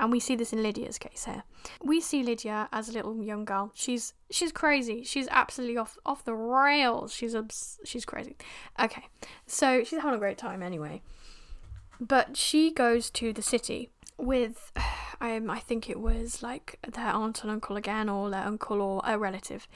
[0.00, 1.44] And we see this in Lydia's case here.
[1.82, 3.72] We see Lydia as a little young girl.
[3.74, 5.04] She's she's crazy.
[5.04, 7.12] She's absolutely off off the rails.
[7.12, 8.36] She's obs- she's crazy.
[8.78, 9.06] Okay.
[9.46, 11.02] So she's having a great time anyway.
[12.00, 14.72] But she goes to the city with
[15.20, 19.02] um, I think it was like their aunt and uncle again, or their uncle or
[19.04, 19.66] a relative.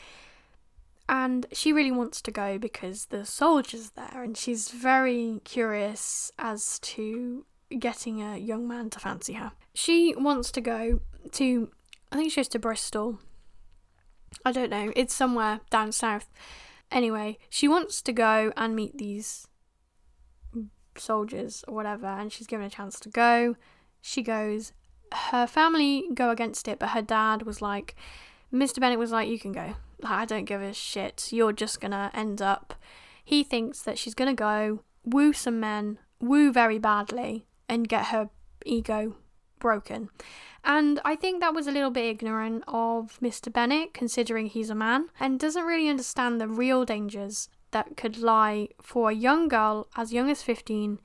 [1.06, 6.78] And she really wants to go because the soldier's there, and she's very curious as
[6.80, 7.44] to
[7.78, 9.52] getting a young man to fancy her.
[9.74, 11.00] She wants to go
[11.32, 11.70] to,
[12.12, 13.18] I think she goes to Bristol.
[14.44, 16.28] I don't know, it's somewhere down south.
[16.90, 19.48] Anyway, she wants to go and meet these
[20.96, 23.56] soldiers or whatever, and she's given a chance to go.
[24.00, 24.72] She goes.
[25.12, 27.94] Her family go against it, but her dad was like,
[28.52, 28.80] Mr.
[28.80, 29.76] Bennet was like, You can go.
[30.02, 31.32] I don't give a shit.
[31.32, 32.74] You're just gonna end up.
[33.24, 38.28] He thinks that she's gonna go, woo some men, woo very badly, and get her
[38.66, 39.16] ego
[39.64, 40.10] broken.
[40.62, 43.50] And I think that was a little bit ignorant of Mr.
[43.50, 48.68] Bennet, considering he's a man, and doesn't really understand the real dangers that could lie
[48.82, 51.00] for a young girl as young as 15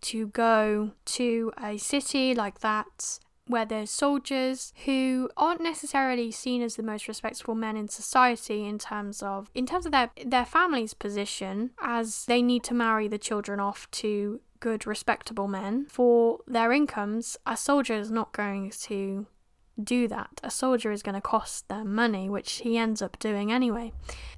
[0.00, 6.76] to go to a city like that where there's soldiers who aren't necessarily seen as
[6.76, 10.94] the most respectable men in society in terms of in terms of their their family's
[10.94, 15.86] position as they need to marry the children off to good respectable men.
[15.86, 19.26] For their incomes a soldier is not going to
[19.82, 20.40] do that.
[20.42, 23.92] A soldier is going to cost them money which he ends up doing anyway.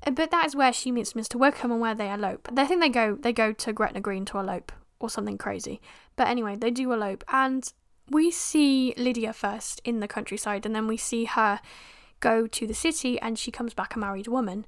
[0.06, 2.48] Uh, but that is where she meets mr wickham and where they elope.
[2.56, 5.80] I think they go they go to gretna green to elope or something crazy.
[6.16, 7.72] But anyway they do elope and
[8.12, 11.60] we see Lydia first in the countryside, and then we see her
[12.20, 14.66] go to the city, and she comes back a married woman.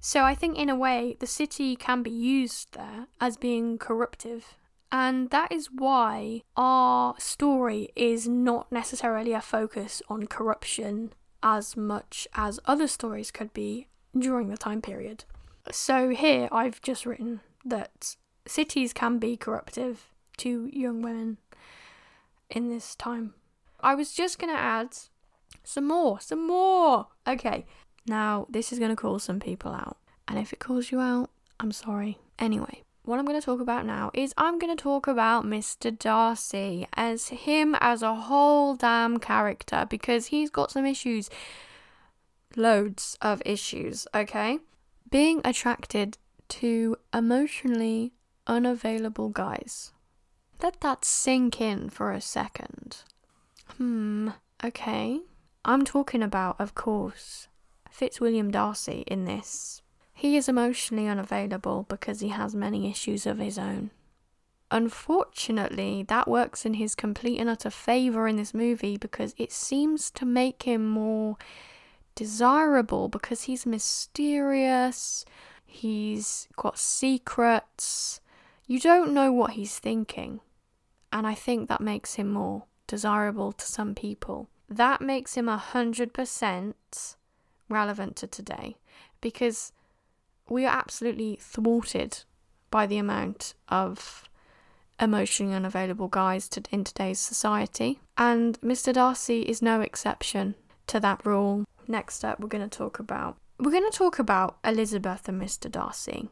[0.00, 4.56] So I think, in a way, the city can be used there as being corruptive.
[4.92, 12.28] And that is why our story is not necessarily a focus on corruption as much
[12.34, 15.24] as other stories could be during the time period.
[15.70, 21.38] So here I've just written that cities can be corruptive to young women
[22.50, 23.34] in this time.
[23.80, 24.94] I was just going to add
[25.64, 27.08] some more, some more.
[27.26, 27.64] Okay,
[28.06, 29.96] now this is going to call some people out.
[30.28, 32.18] And if it calls you out, I'm sorry.
[32.38, 35.96] Anyway, what I'm going to talk about now is I'm going to talk about Mr.
[35.96, 41.28] Darcy as him as a whole damn character because he's got some issues.
[42.54, 44.58] Loads of issues, okay?
[45.10, 46.18] Being attracted
[46.50, 48.12] to emotionally
[48.46, 49.92] unavailable guys.
[50.62, 52.98] Let that sink in for a second.
[53.78, 54.30] Hmm,
[54.62, 55.20] okay.
[55.64, 57.48] I'm talking about, of course,
[57.90, 59.81] Fitzwilliam Darcy in this.
[60.22, 63.90] He is emotionally unavailable because he has many issues of his own.
[64.70, 70.12] Unfortunately, that works in his complete and utter favour in this movie because it seems
[70.12, 71.38] to make him more
[72.14, 75.24] desirable because he's mysterious,
[75.66, 78.20] he's got secrets,
[78.68, 80.38] you don't know what he's thinking
[81.12, 84.48] and I think that makes him more desirable to some people.
[84.68, 87.16] That makes him a hundred percent
[87.68, 88.76] relevant to today
[89.20, 89.72] because
[90.52, 92.24] we are absolutely thwarted
[92.70, 94.28] by the amount of
[95.00, 98.92] emotionally unavailable guys to, in today's society, and Mr.
[98.92, 100.54] Darcy is no exception
[100.86, 101.64] to that rule.
[101.88, 105.70] Next up, we're going to talk about we're going to talk about Elizabeth and Mr.
[105.70, 106.28] Darcy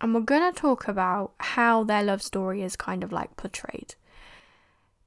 [0.00, 3.94] and we're going to talk about how their love story is kind of like portrayed.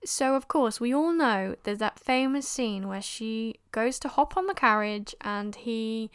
[0.06, 4.36] So, of course, we all know there's that famous scene where she goes to hop
[4.36, 6.12] on the carriage and he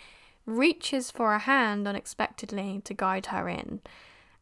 [0.48, 3.80] reaches for a hand unexpectedly to guide her in.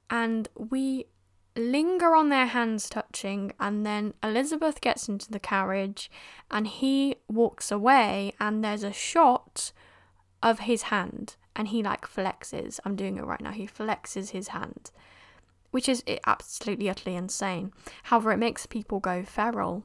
[0.08, 1.06] And we
[1.56, 6.10] linger on their hands touching, and then Elizabeth gets into the carriage
[6.50, 9.72] and he walks away, and there's a shot
[10.42, 12.78] of his hand and he like flexes.
[12.84, 13.50] I'm doing it right now.
[13.50, 14.90] He flexes his hand,
[15.70, 17.72] which is eh, absolutely utterly insane.
[18.04, 19.82] However, it makes people go feral.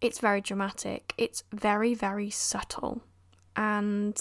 [0.00, 1.14] It's very dramatic.
[1.16, 3.02] It's very very subtle,
[3.54, 4.20] and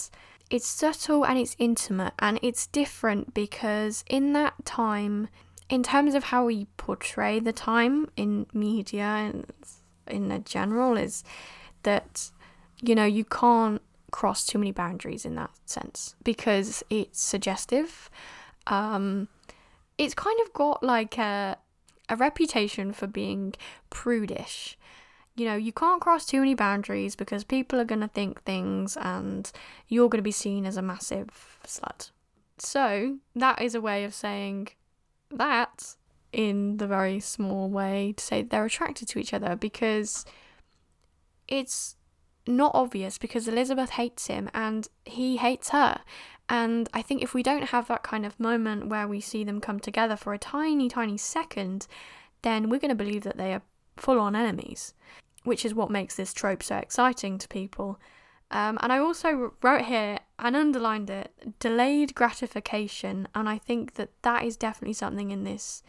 [0.51, 5.29] it's subtle and it's intimate and it's different because in that time,
[5.69, 9.45] in terms of how we portray the time in media and
[10.07, 11.23] in the general, is
[11.83, 12.29] that
[12.81, 18.09] you know you can't cross too many boundaries in that sense because it's suggestive.
[18.67, 19.29] Um,
[19.97, 21.57] it's kind of got like a,
[22.09, 23.53] a reputation for being
[23.89, 24.77] prudish.
[25.35, 28.97] You know, you can't cross too many boundaries because people are going to think things
[28.97, 29.49] and
[29.87, 32.11] you're going to be seen as a massive slut.
[32.57, 34.69] So, that is a way of saying
[35.31, 35.95] that
[36.33, 40.25] in the very small way to say they're attracted to each other because
[41.47, 41.95] it's
[42.47, 46.01] not obvious because Elizabeth hates him and he hates her.
[46.49, 49.61] And I think if we don't have that kind of moment where we see them
[49.61, 51.87] come together for a tiny, tiny second,
[52.41, 53.61] then we're going to believe that they are
[54.01, 54.93] full on enemies,
[55.43, 57.99] which is what makes this trope so exciting to people.
[58.51, 63.27] Um, and I also wrote here and underlined it delayed gratification.
[63.33, 65.83] And I think that that is definitely something in this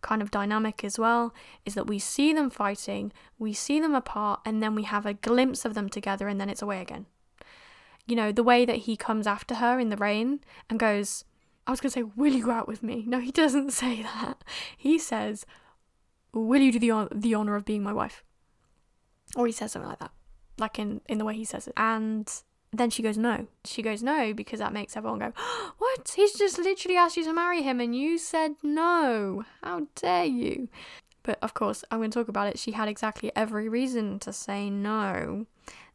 [0.00, 4.40] kind of dynamic as well is that we see them fighting, we see them apart,
[4.44, 7.06] and then we have a glimpse of them together, and then it's away again.
[8.06, 11.24] You know, the way that he comes after her in the rain and goes,
[11.66, 13.04] I was going to say, Will you go out with me?
[13.06, 14.42] No, he doesn't say that.
[14.76, 15.44] He says,
[16.32, 18.24] Will you do the, the honour of being my wife?
[19.36, 20.12] Or he says something like that,
[20.58, 21.74] like in, in the way he says it.
[21.76, 22.30] And
[22.72, 23.46] then she goes, no.
[23.64, 25.32] She goes, no, because that makes everyone go,
[25.78, 26.12] what?
[26.14, 29.44] He's just literally asked you to marry him and you said no.
[29.62, 30.68] How dare you?
[31.22, 32.58] But of course, I'm going to talk about it.
[32.58, 35.46] She had exactly every reason to say no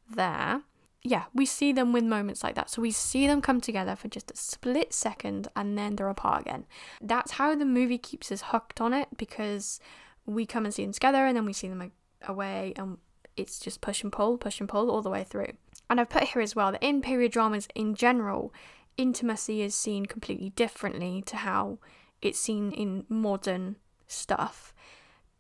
[0.09, 0.61] there.
[1.03, 2.69] Yeah, we see them with moments like that.
[2.69, 6.41] So we see them come together for just a split second and then they're apart
[6.41, 6.65] again.
[7.01, 9.79] That's how the movie keeps us hooked on it because
[10.25, 11.91] we come and see them together and then we see them
[12.27, 12.97] away and
[13.35, 15.53] it's just push and pull, push and pull all the way through.
[15.89, 18.53] And I've put here as well that in period dramas in general,
[18.97, 21.79] intimacy is seen completely differently to how
[22.21, 24.73] it's seen in modern stuff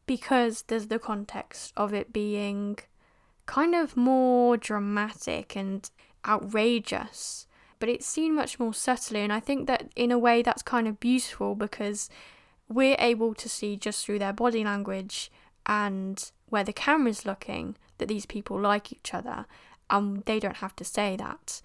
[0.05, 2.77] because there's the context of it being
[3.45, 5.89] kind of more dramatic and
[6.27, 7.47] outrageous,
[7.79, 9.21] but it's seen much more subtly.
[9.21, 12.09] And I think that in a way that's kind of beautiful because
[12.73, 15.31] we're able to see just through their body language
[15.65, 19.45] and where the camera's looking that these people like each other
[19.89, 21.61] and they don't have to say that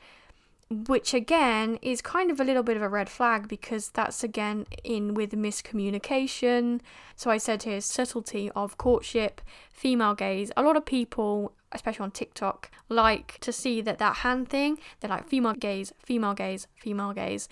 [0.70, 4.66] which again is kind of a little bit of a red flag because that's again
[4.84, 6.80] in with miscommunication.
[7.16, 9.40] So I said here subtlety of courtship,
[9.72, 10.52] female gaze.
[10.56, 14.78] A lot of people, especially on TikTok, like to see that that hand thing.
[15.00, 17.48] They're like female gaze, female gaze, female gaze.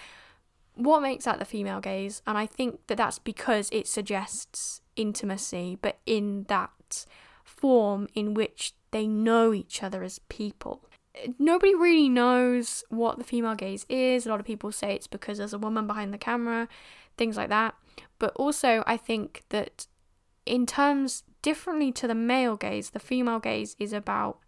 [0.76, 2.22] What makes that the female gaze?
[2.26, 7.06] And I think that that's because it suggests intimacy, but in that
[7.44, 10.86] form in which they know each other as people
[11.38, 14.26] nobody really knows what the female gaze is.
[14.26, 16.68] A lot of people say it's because there's a woman behind the camera,
[17.16, 17.74] things like that.
[18.18, 19.86] But also, I think that
[20.44, 24.38] in terms differently to the male gaze, the female gaze is about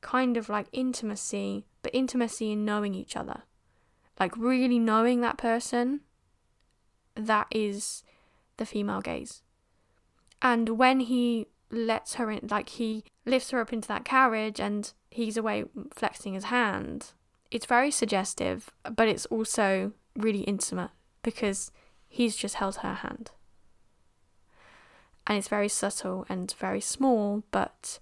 [0.00, 3.42] kind of like intimacy, but intimacy in knowing each other.
[4.20, 6.00] Like really knowing that person,
[7.14, 8.04] that is
[8.58, 9.42] the female gaze.
[10.42, 14.92] And when he lets her in, like he lifts her up into that carriage and
[15.10, 15.64] he's away
[15.94, 17.12] flexing his hand.
[17.50, 20.90] It's very suggestive, but it's also really intimate
[21.22, 21.72] because
[22.06, 23.30] he's just held her hand.
[25.26, 27.98] And it's very subtle and very small, but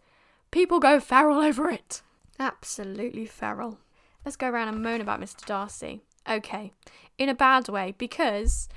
[0.51, 2.03] people go feral over it.
[2.41, 3.79] Absolutely feral.
[4.25, 5.45] Let's go around and moan about Mr.
[5.45, 6.03] Darcy.
[6.29, 6.73] Okay,
[7.17, 8.69] in a bad way, because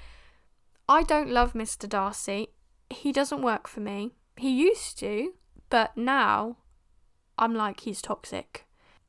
[0.87, 1.87] I don't love Mr.
[1.87, 2.49] Darcy.
[2.89, 4.11] He doesn't work for me.
[4.37, 5.33] He used to,
[5.69, 6.57] but now
[7.37, 8.65] I'm like, he's toxic.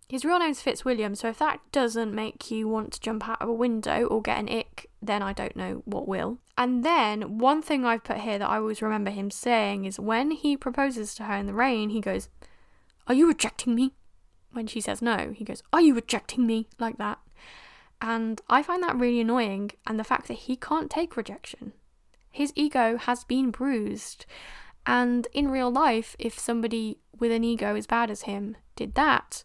[0.08, 3.48] His real name's Fitzwilliam, so if that doesn't make you want to jump out of
[3.48, 6.38] a window or get an ick, then I don't know what will.
[6.58, 10.32] And then, one thing I've put here that I always remember him saying is when
[10.32, 12.28] he proposes to her in the rain, he goes,
[13.06, 13.94] Are you rejecting me?
[14.52, 16.68] When she says no, he goes, Are you rejecting me?
[16.78, 17.18] Like that.
[18.02, 21.72] And I find that really annoying, and the fact that he can't take rejection.
[22.30, 24.26] His ego has been bruised.
[24.84, 29.44] And in real life, if somebody with an ego as bad as him did that,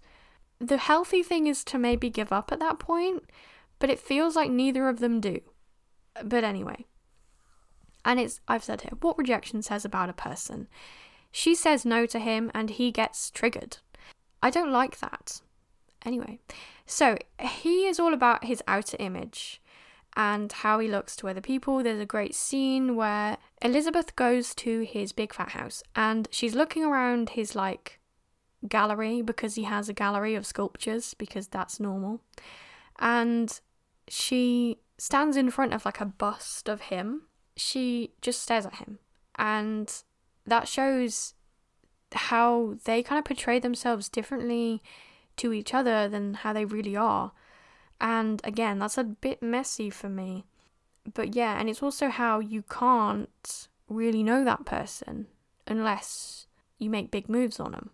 [0.60, 3.30] the healthy thing is to maybe give up at that point,
[3.78, 5.42] but it feels like neither of them do.
[6.24, 6.88] But anyway,
[8.04, 10.68] and it's, I've said here, what rejection says about a person.
[11.32, 13.78] She says no to him and he gets triggered.
[14.42, 15.42] I don't like that.
[16.06, 16.40] Anyway,
[16.88, 19.62] so he is all about his outer image
[20.16, 21.84] and how he looks to other people.
[21.84, 26.84] There's a great scene where Elizabeth goes to his big fat house and she's looking
[26.84, 28.00] around his like
[28.68, 32.22] gallery because he has a gallery of sculptures because that's normal.
[32.98, 33.60] And
[34.08, 37.24] she stands in front of like a bust of him.
[37.56, 39.00] She just stares at him.
[39.38, 39.94] And
[40.46, 41.34] that shows
[42.14, 44.82] how they kind of portray themselves differently
[45.38, 47.32] to each other than how they really are.
[48.00, 50.46] And again, that's a bit messy for me.
[51.14, 55.28] But yeah, and it's also how you can't really know that person
[55.66, 57.90] unless you make big moves on them.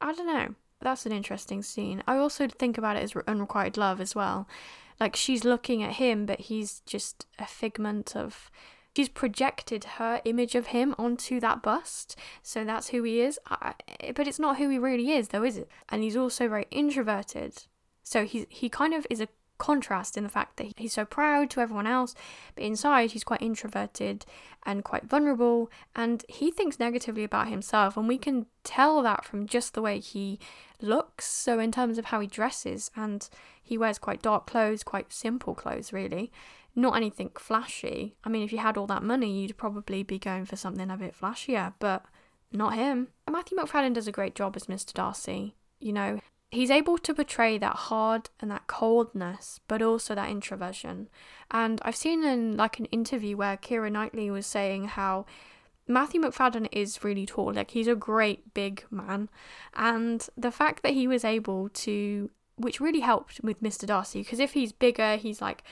[0.00, 0.54] I don't know.
[0.80, 2.02] That's an interesting scene.
[2.06, 4.46] I also think about it as unrequited love as well.
[4.98, 8.50] Like she's looking at him, but he's just a figment of.
[8.96, 13.38] She's projected her image of him onto that bust, so that's who he is.
[13.48, 13.74] I,
[14.14, 15.68] but it's not who he really is, though, is it?
[15.88, 17.64] And he's also very introverted.
[18.02, 19.28] So he he kind of is a
[19.60, 22.16] contrast in the fact that he's so proud to everyone else,
[22.56, 24.26] but inside he's quite introverted
[24.66, 27.96] and quite vulnerable, and he thinks negatively about himself.
[27.96, 30.40] And we can tell that from just the way he
[30.80, 31.26] looks.
[31.26, 33.28] So, in terms of how he dresses, and
[33.62, 36.32] he wears quite dark clothes, quite simple clothes, really.
[36.74, 38.16] Not anything flashy.
[38.24, 40.96] I mean, if you had all that money, you'd probably be going for something a
[40.96, 42.04] bit flashier, but
[42.52, 43.08] not him.
[43.30, 44.92] Matthew Macfadyen does a great job as Mr.
[44.92, 45.56] Darcy.
[45.80, 51.08] You know, he's able to portray that hard and that coldness, but also that introversion.
[51.50, 55.26] And I've seen in like an interview where Keira Knightley was saying how
[55.86, 59.28] Matthew Macfadyen is really tall, like he's a great big man,
[59.74, 63.86] and the fact that he was able to, which really helped with Mr.
[63.86, 65.64] Darcy, because if he's bigger, he's like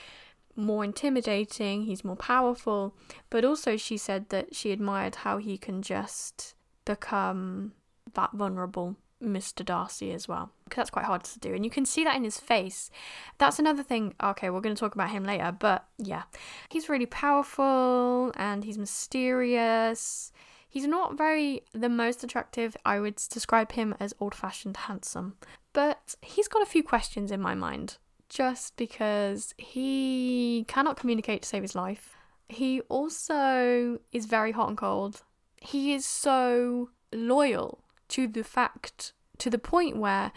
[0.59, 2.95] more intimidating, he's more powerful,
[3.29, 6.55] but also she said that she admired how he can just
[6.85, 7.73] become
[8.13, 9.65] that vulnerable Mr.
[9.65, 10.51] Darcy as well.
[10.63, 11.53] Because that's quite hard to do.
[11.53, 12.89] And you can see that in his face.
[13.37, 14.13] That's another thing.
[14.21, 15.55] Okay, we're going to talk about him later.
[15.57, 16.23] But yeah,
[16.69, 20.31] he's really powerful and he's mysterious.
[20.69, 22.77] He's not very the most attractive.
[22.85, 25.35] I would describe him as old fashioned handsome.
[25.73, 27.97] But he's got a few questions in my mind.
[28.29, 32.15] Just because he cannot communicate to save his life.
[32.47, 35.23] He also is very hot and cold.
[35.61, 40.31] He is so loyal to the fact, to the point where,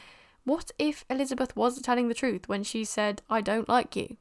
[0.44, 4.16] what if Elizabeth was telling the truth when she said, I don't like you,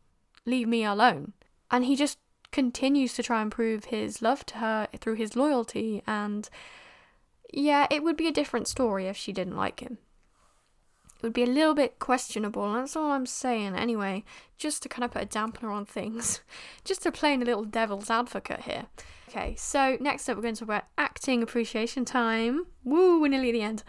[0.45, 1.33] leave me alone?
[1.69, 2.19] And he just
[2.51, 6.49] continues to try and prove his love to her through his loyalty and
[7.53, 9.97] yeah, it would be a different story if she didn't like him.
[11.21, 14.23] It would be a little bit questionable, that's all I'm saying anyway,
[14.57, 16.41] just to kind of put a dampener on things,
[16.83, 18.87] just to play in a little devil's advocate here.
[19.29, 22.65] Okay, so next up we're going to talk about acting appreciation time.
[22.83, 23.83] Woo, we're nearly at the end.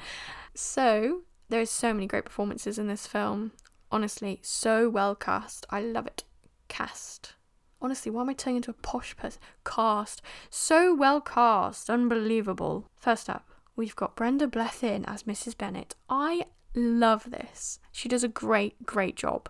[0.54, 3.52] So, there's so many great performances in this film.
[3.90, 5.64] Honestly, so well cast.
[5.70, 6.24] I love it.
[6.68, 7.32] Cast.
[7.80, 9.40] Honestly, why am I turning into a posh person?
[9.64, 10.20] Cast.
[10.50, 11.88] So well cast.
[11.88, 12.88] Unbelievable.
[12.96, 15.58] First up, we've got Brenda Blethyn as Mrs.
[15.58, 15.96] Bennet.
[16.08, 16.44] I
[16.74, 17.78] love this.
[17.90, 19.48] She does a great, great job.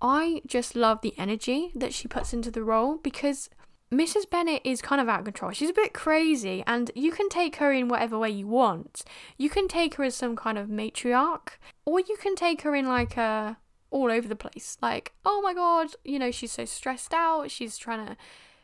[0.00, 3.48] I just love the energy that she puts into the role because
[3.92, 4.28] Mrs.
[4.28, 5.52] Bennet is kind of out of control.
[5.52, 9.02] She's a bit crazy, and you can take her in whatever way you want.
[9.36, 12.86] You can take her as some kind of matriarch, or you can take her in
[12.86, 13.58] like a
[13.90, 14.78] all over the place.
[14.80, 17.50] Like, oh my god, you know, she's so stressed out.
[17.50, 18.16] She's trying to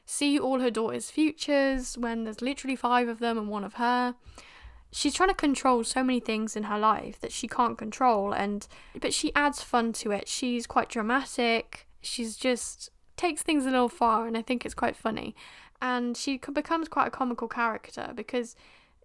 [0.07, 4.14] see all her daughter's futures when there's literally five of them and one of her.
[4.91, 8.66] She's trying to control so many things in her life that she can't control, and
[9.01, 10.28] but she adds fun to it.
[10.28, 11.86] She's quite dramatic.
[12.01, 15.34] She's just takes things a little far, and I think it's quite funny.
[15.82, 18.57] And she becomes quite a comical character because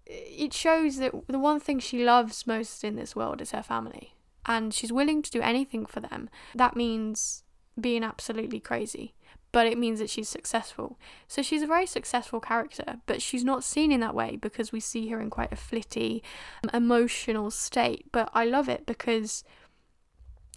[0.07, 3.63] eh, it shows that the one thing she loves most in this world is her
[3.63, 4.15] family,
[4.45, 6.29] and she's willing to do anything for them.
[6.55, 7.43] That means
[7.79, 9.15] being absolutely crazy,
[9.53, 10.99] but it means that she's successful.
[11.27, 14.81] So she's a very successful character, but she's not seen in that way because we
[14.81, 16.21] see her in quite a flitty,
[16.63, 18.07] um, emotional state.
[18.11, 19.43] But I love it because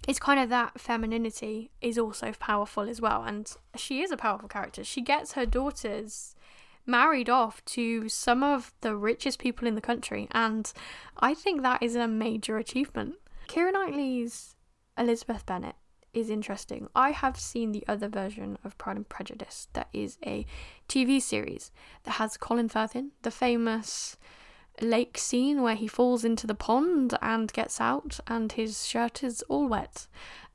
[0.09, 4.49] it's kind of that femininity is also powerful as well and she is a powerful
[4.49, 6.37] character she gets her daughters
[6.85, 10.73] married off to some of the richest people in the country and
[11.19, 13.15] i think that is a major achievement
[13.49, 14.55] keira knightley's
[14.97, 15.75] elizabeth bennet
[16.17, 20.47] is interesting i have seen the other version of pride and prejudice that is a
[20.89, 21.71] tv series
[22.05, 24.17] that has colin firth in the famous
[24.81, 29.43] lake scene where he falls into the pond and gets out and his shirt is
[29.49, 30.07] all wet.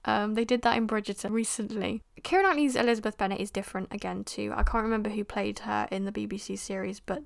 [0.06, 2.02] Um, they did that in Bridgerton recently.
[2.22, 4.54] Keira Knightley's Elizabeth Bennet is different again too.
[4.56, 7.24] I can't remember who played her in the BBC series, but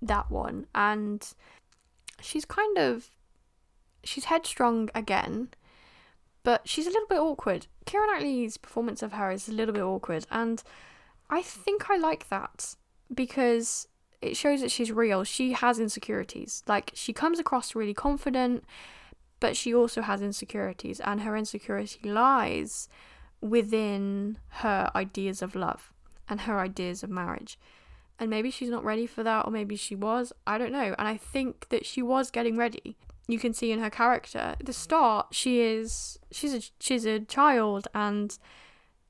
[0.00, 0.66] that one.
[0.74, 1.26] And
[2.20, 3.10] she's kind of
[4.04, 5.48] she's headstrong again,
[6.44, 7.66] but she's a little bit awkward.
[7.86, 10.62] Keira Knightley's performance of her is a little bit awkward, and
[11.30, 12.76] I think I like that
[13.12, 13.88] because
[14.20, 15.24] it shows that she's real.
[15.24, 16.62] She has insecurities.
[16.66, 18.64] Like she comes across really confident,
[19.40, 22.88] but she also has insecurities, and her insecurity lies
[23.40, 25.92] within her ideas of love
[26.28, 27.58] and her ideas of marriage.
[28.18, 30.32] And maybe she's not ready for that, or maybe she was.
[30.46, 30.94] I don't know.
[30.96, 32.96] And I think that she was getting ready.
[33.28, 34.56] You can see in her character.
[34.58, 38.36] At the start, she is she's a she's a child, and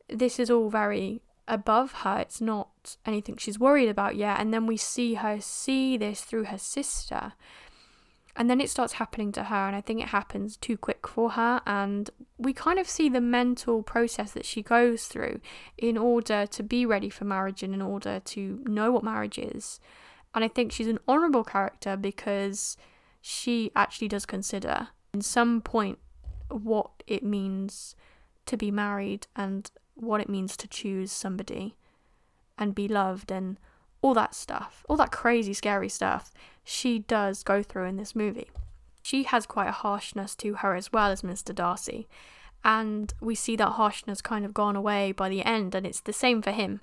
[0.08, 2.18] this is all very above her.
[2.18, 4.40] It's not anything she's worried about yet.
[4.40, 7.32] And then we see her see this through her sister.
[8.34, 11.32] And then it starts happening to her, and I think it happens too quick for
[11.32, 11.60] her.
[11.66, 12.08] And
[12.38, 15.40] we kind of see the mental process that she goes through
[15.76, 19.80] in order to be ready for marriage and in order to know what marriage is.
[20.34, 22.78] And I think she's an honourable character because
[23.22, 25.98] she actually does consider, in some point,
[26.50, 27.96] what it means
[28.44, 31.76] to be married and what it means to choose somebody
[32.58, 33.58] and be loved and
[34.02, 36.32] all that stuff, all that crazy, scary stuff,
[36.64, 38.50] she does go through in this movie.
[39.00, 41.54] She has quite a harshness to her as well as Mr.
[41.54, 42.08] Darcy.
[42.64, 46.12] And we see that harshness kind of gone away by the end, and it's the
[46.12, 46.80] same for him.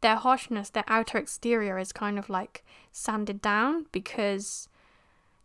[0.00, 4.68] Their harshness, their outer exterior is kind of like sanded down because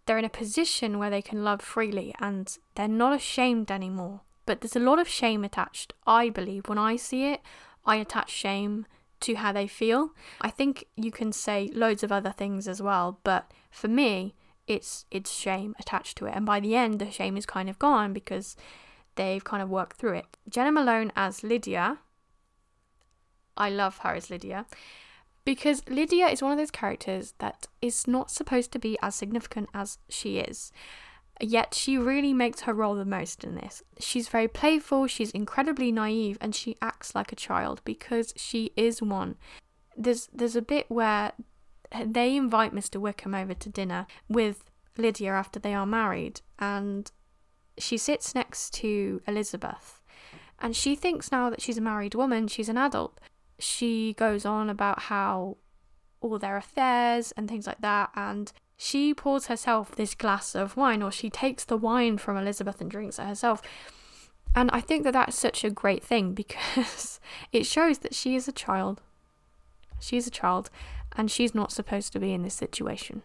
[0.07, 4.61] they're in a position where they can love freely and they're not ashamed anymore but
[4.61, 5.93] there's a lot of shame attached.
[6.07, 7.41] I believe when I see it,
[7.85, 8.87] I attach shame
[9.19, 10.11] to how they feel.
[10.41, 14.33] I think you can say loads of other things as well, but for me,
[14.65, 16.33] it's it's shame attached to it.
[16.33, 18.55] And by the end, the shame is kind of gone because
[19.15, 20.37] they've kind of worked through it.
[20.49, 21.99] Jena Malone as Lydia.
[23.57, 24.65] I love her as Lydia
[25.47, 29.69] because Lydia is one of those characters that is not supposed to be as significant
[29.73, 30.73] as she is.
[31.39, 33.81] Yet she really makes her role the most in this.
[33.97, 39.01] She's very playful, she's incredibly naive, and she acts like a child because she is
[39.01, 39.37] one.
[39.95, 41.31] There's there's a bit where
[41.97, 42.99] they invite Mr.
[42.99, 47.09] Wickham over to dinner with Lydia after they are married, and
[47.77, 50.01] she sits next to Elizabeth.
[50.59, 53.17] And she thinks now that she's a married woman, she's an adult.
[53.59, 55.57] She goes on about how
[56.21, 61.01] all their affairs and things like that, and she pours herself this glass of wine,
[61.01, 63.61] or she takes the wine from Elizabeth and drinks it herself.
[64.55, 67.19] And I think that that's such a great thing because
[67.51, 69.01] it shows that she is a child.
[69.99, 70.69] She's a child
[71.15, 73.23] and she's not supposed to be in this situation.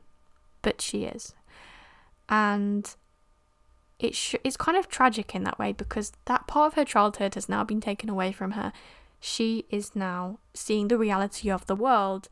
[0.63, 1.35] but she is.
[2.29, 2.95] And
[3.99, 7.35] it sh- it's kind of tragic in that way because that part of her childhood
[7.35, 8.73] has now been taken away from her.
[9.25, 12.29] She is now seeing the reality of the world,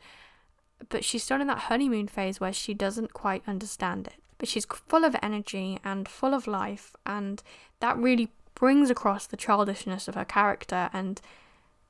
[0.88, 4.14] but she's still in that honeymoon phase where she doesn't quite understand it.
[4.38, 7.40] But she's full of energy and full of life, and
[7.78, 11.20] that really brings across the childishness of her character and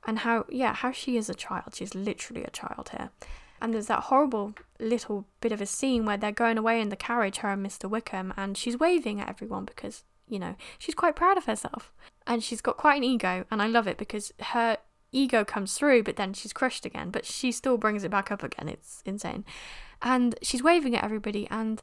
[0.05, 1.73] and how yeah how she is a child.
[1.73, 3.09] She's literally a child here.
[3.59, 6.95] And there's that horrible little bit of a scene where they're going away in the
[6.95, 7.89] carriage, her and Mr.
[7.89, 11.91] Wickham, and she's waving at everyone because, you know, she's quite proud of herself.
[12.25, 14.77] And she's got quite an ego, and I love it because her
[15.11, 18.43] ego comes through, but then she's crushed again, but she still brings it back up
[18.43, 18.69] again.
[18.69, 19.45] It's insane.
[20.01, 21.81] And she's waving at everybody, and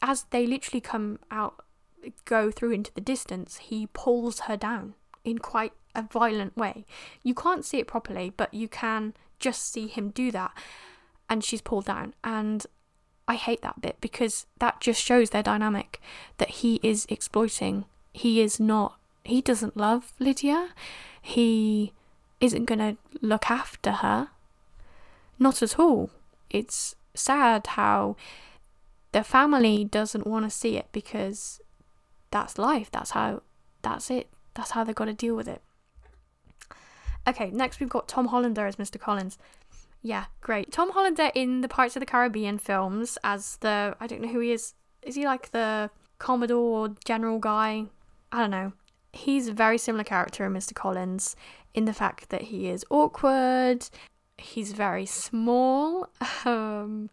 [0.00, 1.64] as they literally come out,
[2.24, 4.94] go through into the distance, he pulls her down
[5.24, 6.84] in quite a violent way.
[7.22, 10.52] You can't see it properly, but you can just see him do that
[11.28, 12.14] and she's pulled down.
[12.24, 12.66] And
[13.28, 16.00] I hate that bit because that just shows their dynamic
[16.38, 17.84] that he is exploiting.
[18.12, 20.70] He is not, he doesn't love Lydia.
[21.20, 21.92] He
[22.42, 24.28] isn't going to look after her.
[25.38, 26.10] Not at all.
[26.50, 28.16] It's sad how
[29.12, 31.60] the family doesn't want to see it because
[32.30, 32.90] that's life.
[32.90, 33.42] That's how,
[33.80, 34.28] that's it.
[34.54, 35.62] That's how they've got to deal with it.
[37.26, 38.98] Okay, next we've got Tom Hollander as Mr.
[38.98, 39.38] Collins.
[40.02, 40.72] Yeah, great.
[40.72, 44.40] Tom Hollander in the Pirates of the Caribbean films as the I don't know who
[44.40, 44.74] he is.
[45.02, 47.84] Is he like the Commodore General guy?
[48.32, 48.72] I don't know.
[49.12, 50.74] He's a very similar character in Mr.
[50.74, 51.36] Collins
[51.74, 53.88] in the fact that he is awkward,
[54.38, 56.08] he's very small,
[56.44, 57.10] um,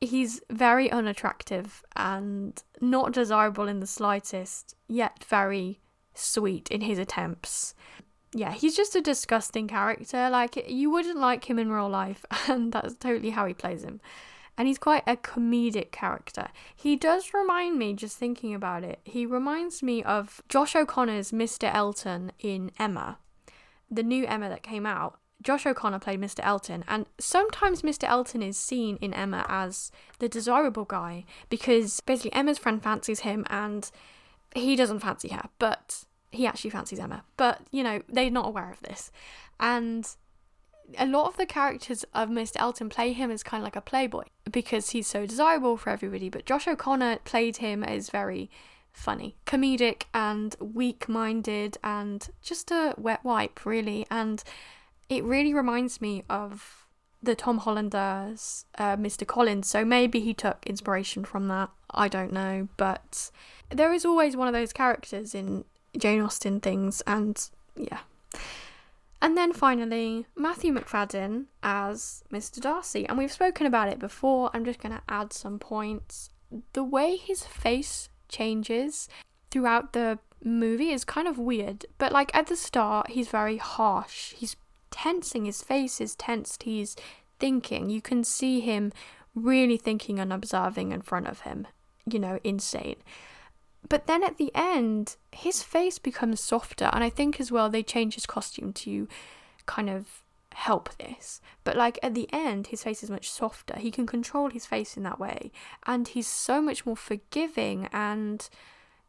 [0.00, 5.80] he's very unattractive and not desirable in the slightest, yet very
[6.14, 7.74] sweet in his attempts
[8.34, 10.30] yeah, he's just a disgusting character.
[10.30, 14.00] Like, you wouldn't like him in real life, and that's totally how he plays him.
[14.58, 16.48] And he's quite a comedic character.
[16.76, 21.72] He does remind me, just thinking about it, he reminds me of Josh O'Connor's Mr.
[21.72, 23.18] Elton in Emma,
[23.90, 25.18] the new Emma that came out.
[25.42, 26.40] Josh O'Connor played Mr.
[26.44, 28.04] Elton, and sometimes Mr.
[28.04, 29.90] Elton is seen in Emma as
[30.20, 33.90] the desirable guy because basically Emma's friend fancies him and
[34.54, 38.70] he doesn't fancy her, but he actually fancies Emma, but you know, they're not aware
[38.70, 39.10] of this.
[39.58, 40.08] And
[40.98, 42.56] a lot of the characters of Mr.
[42.56, 46.28] Elton play him as kind of like a playboy because he's so desirable for everybody.
[46.28, 48.50] But Josh O'Connor played him as very
[48.92, 54.06] funny, comedic, and weak minded, and just a wet wipe, really.
[54.10, 54.42] And
[55.08, 56.86] it really reminds me of
[57.22, 59.26] the Tom Hollander's uh, Mr.
[59.26, 59.68] Collins.
[59.68, 61.70] So maybe he took inspiration from that.
[61.90, 62.68] I don't know.
[62.76, 63.30] But
[63.70, 65.64] there is always one of those characters in
[65.96, 68.00] Jane Austen things, and yeah.
[69.22, 72.60] And then finally, Matthew Macfadyen as Mr.
[72.60, 73.06] Darcy.
[73.06, 74.50] And we've spoken about it before.
[74.52, 76.30] I'm just going to add some points.
[76.72, 79.08] The way his face changes
[79.52, 81.86] throughout the movie is kind of weird.
[81.98, 84.32] But like at the start, he's very harsh.
[84.32, 84.56] He's
[84.90, 86.64] tensing, his face is tensed.
[86.64, 86.96] He's
[87.38, 87.90] thinking.
[87.90, 88.92] You can see him
[89.36, 91.68] really thinking and observing in front of him.
[92.10, 92.96] You know, insane.
[93.88, 97.82] But then at the end, his face becomes softer, and I think as well they
[97.82, 99.08] change his costume to
[99.66, 100.22] kind of
[100.54, 101.40] help this.
[101.64, 103.78] But like at the end, his face is much softer.
[103.78, 105.50] He can control his face in that way,
[105.84, 108.48] and he's so much more forgiving and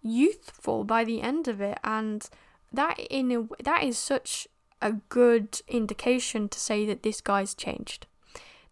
[0.01, 1.79] youthful by the end of it.
[1.83, 2.27] And
[2.71, 4.47] that in a, that is such
[4.81, 8.07] a good indication to say that this guy's changed.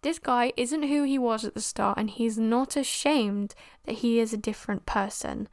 [0.01, 3.53] This guy isn't who he was at the start, and he's not ashamed
[3.85, 5.47] that he is a different person.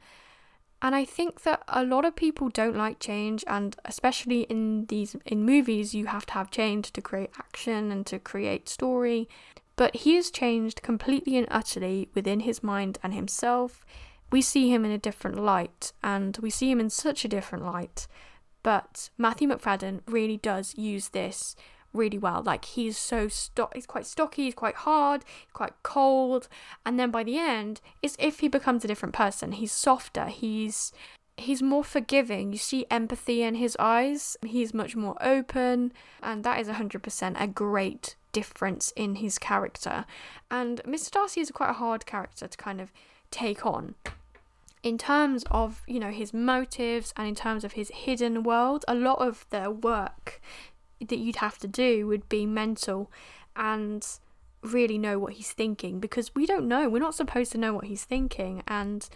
[0.81, 5.15] And I think that a lot of people don't like change and especially in these
[5.25, 9.27] in movies you have to have change to create action and to create story.
[9.75, 13.85] But he has changed completely and utterly within his mind and himself.
[14.31, 17.65] We see him in a different light and we see him in such a different
[17.65, 18.07] light.
[18.63, 21.55] But Matthew Macfadyen really does use this
[21.93, 22.41] really well.
[22.43, 25.23] Like he's so stock, he's quite stocky, he's quite hard,
[25.53, 26.47] quite cold,
[26.85, 29.53] and then by the end, it's if he becomes a different person.
[29.53, 30.25] He's softer.
[30.25, 30.91] He's
[31.39, 32.51] he's more forgiving.
[32.51, 34.37] You see empathy in his eyes.
[34.45, 40.05] He's much more open, and that is 100% a great difference in his character.
[40.51, 41.11] And Mr.
[41.11, 42.91] Darcy is quite a hard character to kind of
[43.31, 43.95] take on.
[44.81, 48.95] In terms of, you know, his motives and in terms of his hidden world, a
[48.95, 50.41] lot of the work
[51.07, 53.11] that you'd have to do would be mental
[53.55, 54.05] and
[54.61, 56.89] really know what he's thinking because we don't know.
[56.89, 58.63] We're not supposed to know what he's thinking.
[58.67, 59.07] And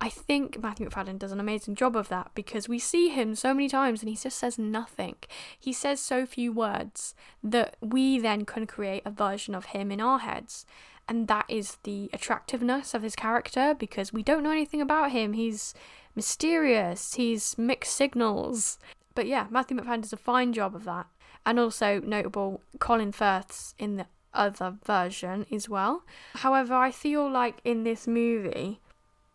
[0.00, 3.54] I think Matthew Macfadyen does an amazing job of that because we see him so
[3.54, 5.16] many times and he just says nothing.
[5.58, 10.00] He says so few words that we then can create a version of him in
[10.00, 10.66] our heads.
[11.08, 15.32] And that is the attractiveness of his character because we don't know anything about him.
[15.32, 15.74] He's
[16.14, 18.78] mysterious, he's mixed signals.
[19.14, 21.06] But yeah, Matthew Macfadyen does a fine job of that.
[21.44, 26.02] And also notable Colin Firth's in the other version as well.
[26.34, 28.80] However, I feel like in this movie,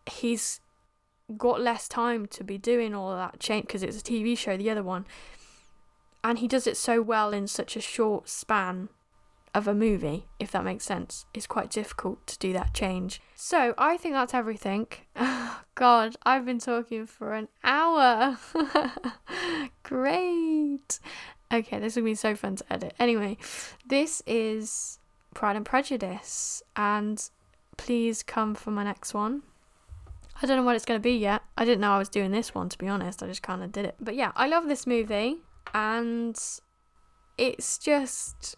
[0.06, 0.60] he's
[1.36, 4.70] got less time to be doing all that change because it's a TV show, the
[4.70, 5.06] other one.
[6.24, 8.88] And he does it so well in such a short span
[9.54, 11.26] of a movie, if that makes sense.
[11.32, 13.20] It's quite difficult to do that change.
[13.34, 14.86] So I think that's everything.
[15.16, 18.38] Oh, God, I've been talking for an hour.
[19.82, 20.98] Great.
[21.52, 22.94] Okay, this will be so fun to edit.
[22.98, 23.38] Anyway,
[23.86, 24.98] this is
[25.32, 27.30] Pride and Prejudice, and
[27.78, 29.42] please come for my next one.
[30.42, 31.42] I don't know what it's going to be yet.
[31.56, 33.22] I didn't know I was doing this one, to be honest.
[33.22, 33.96] I just kind of did it.
[33.98, 35.38] But yeah, I love this movie,
[35.74, 36.38] and
[37.38, 38.56] it's just.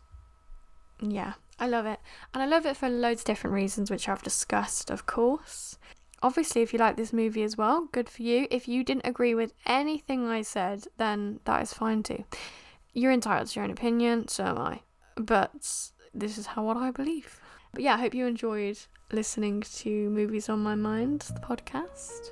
[1.00, 2.00] Yeah, I love it.
[2.34, 5.78] And I love it for loads of different reasons, which I've discussed, of course.
[6.22, 8.46] Obviously, if you like this movie as well, good for you.
[8.50, 12.24] If you didn't agree with anything I said, then that is fine too.
[12.92, 14.80] You're entitled to your own opinion, so am I.
[15.16, 15.52] But
[16.14, 17.40] this is how what I believe.
[17.72, 18.78] But yeah, I hope you enjoyed
[19.12, 22.30] listening to Movies on My Mind, the podcast.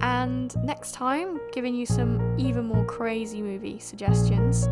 [0.00, 4.68] And next time, giving you some even more crazy movie suggestions.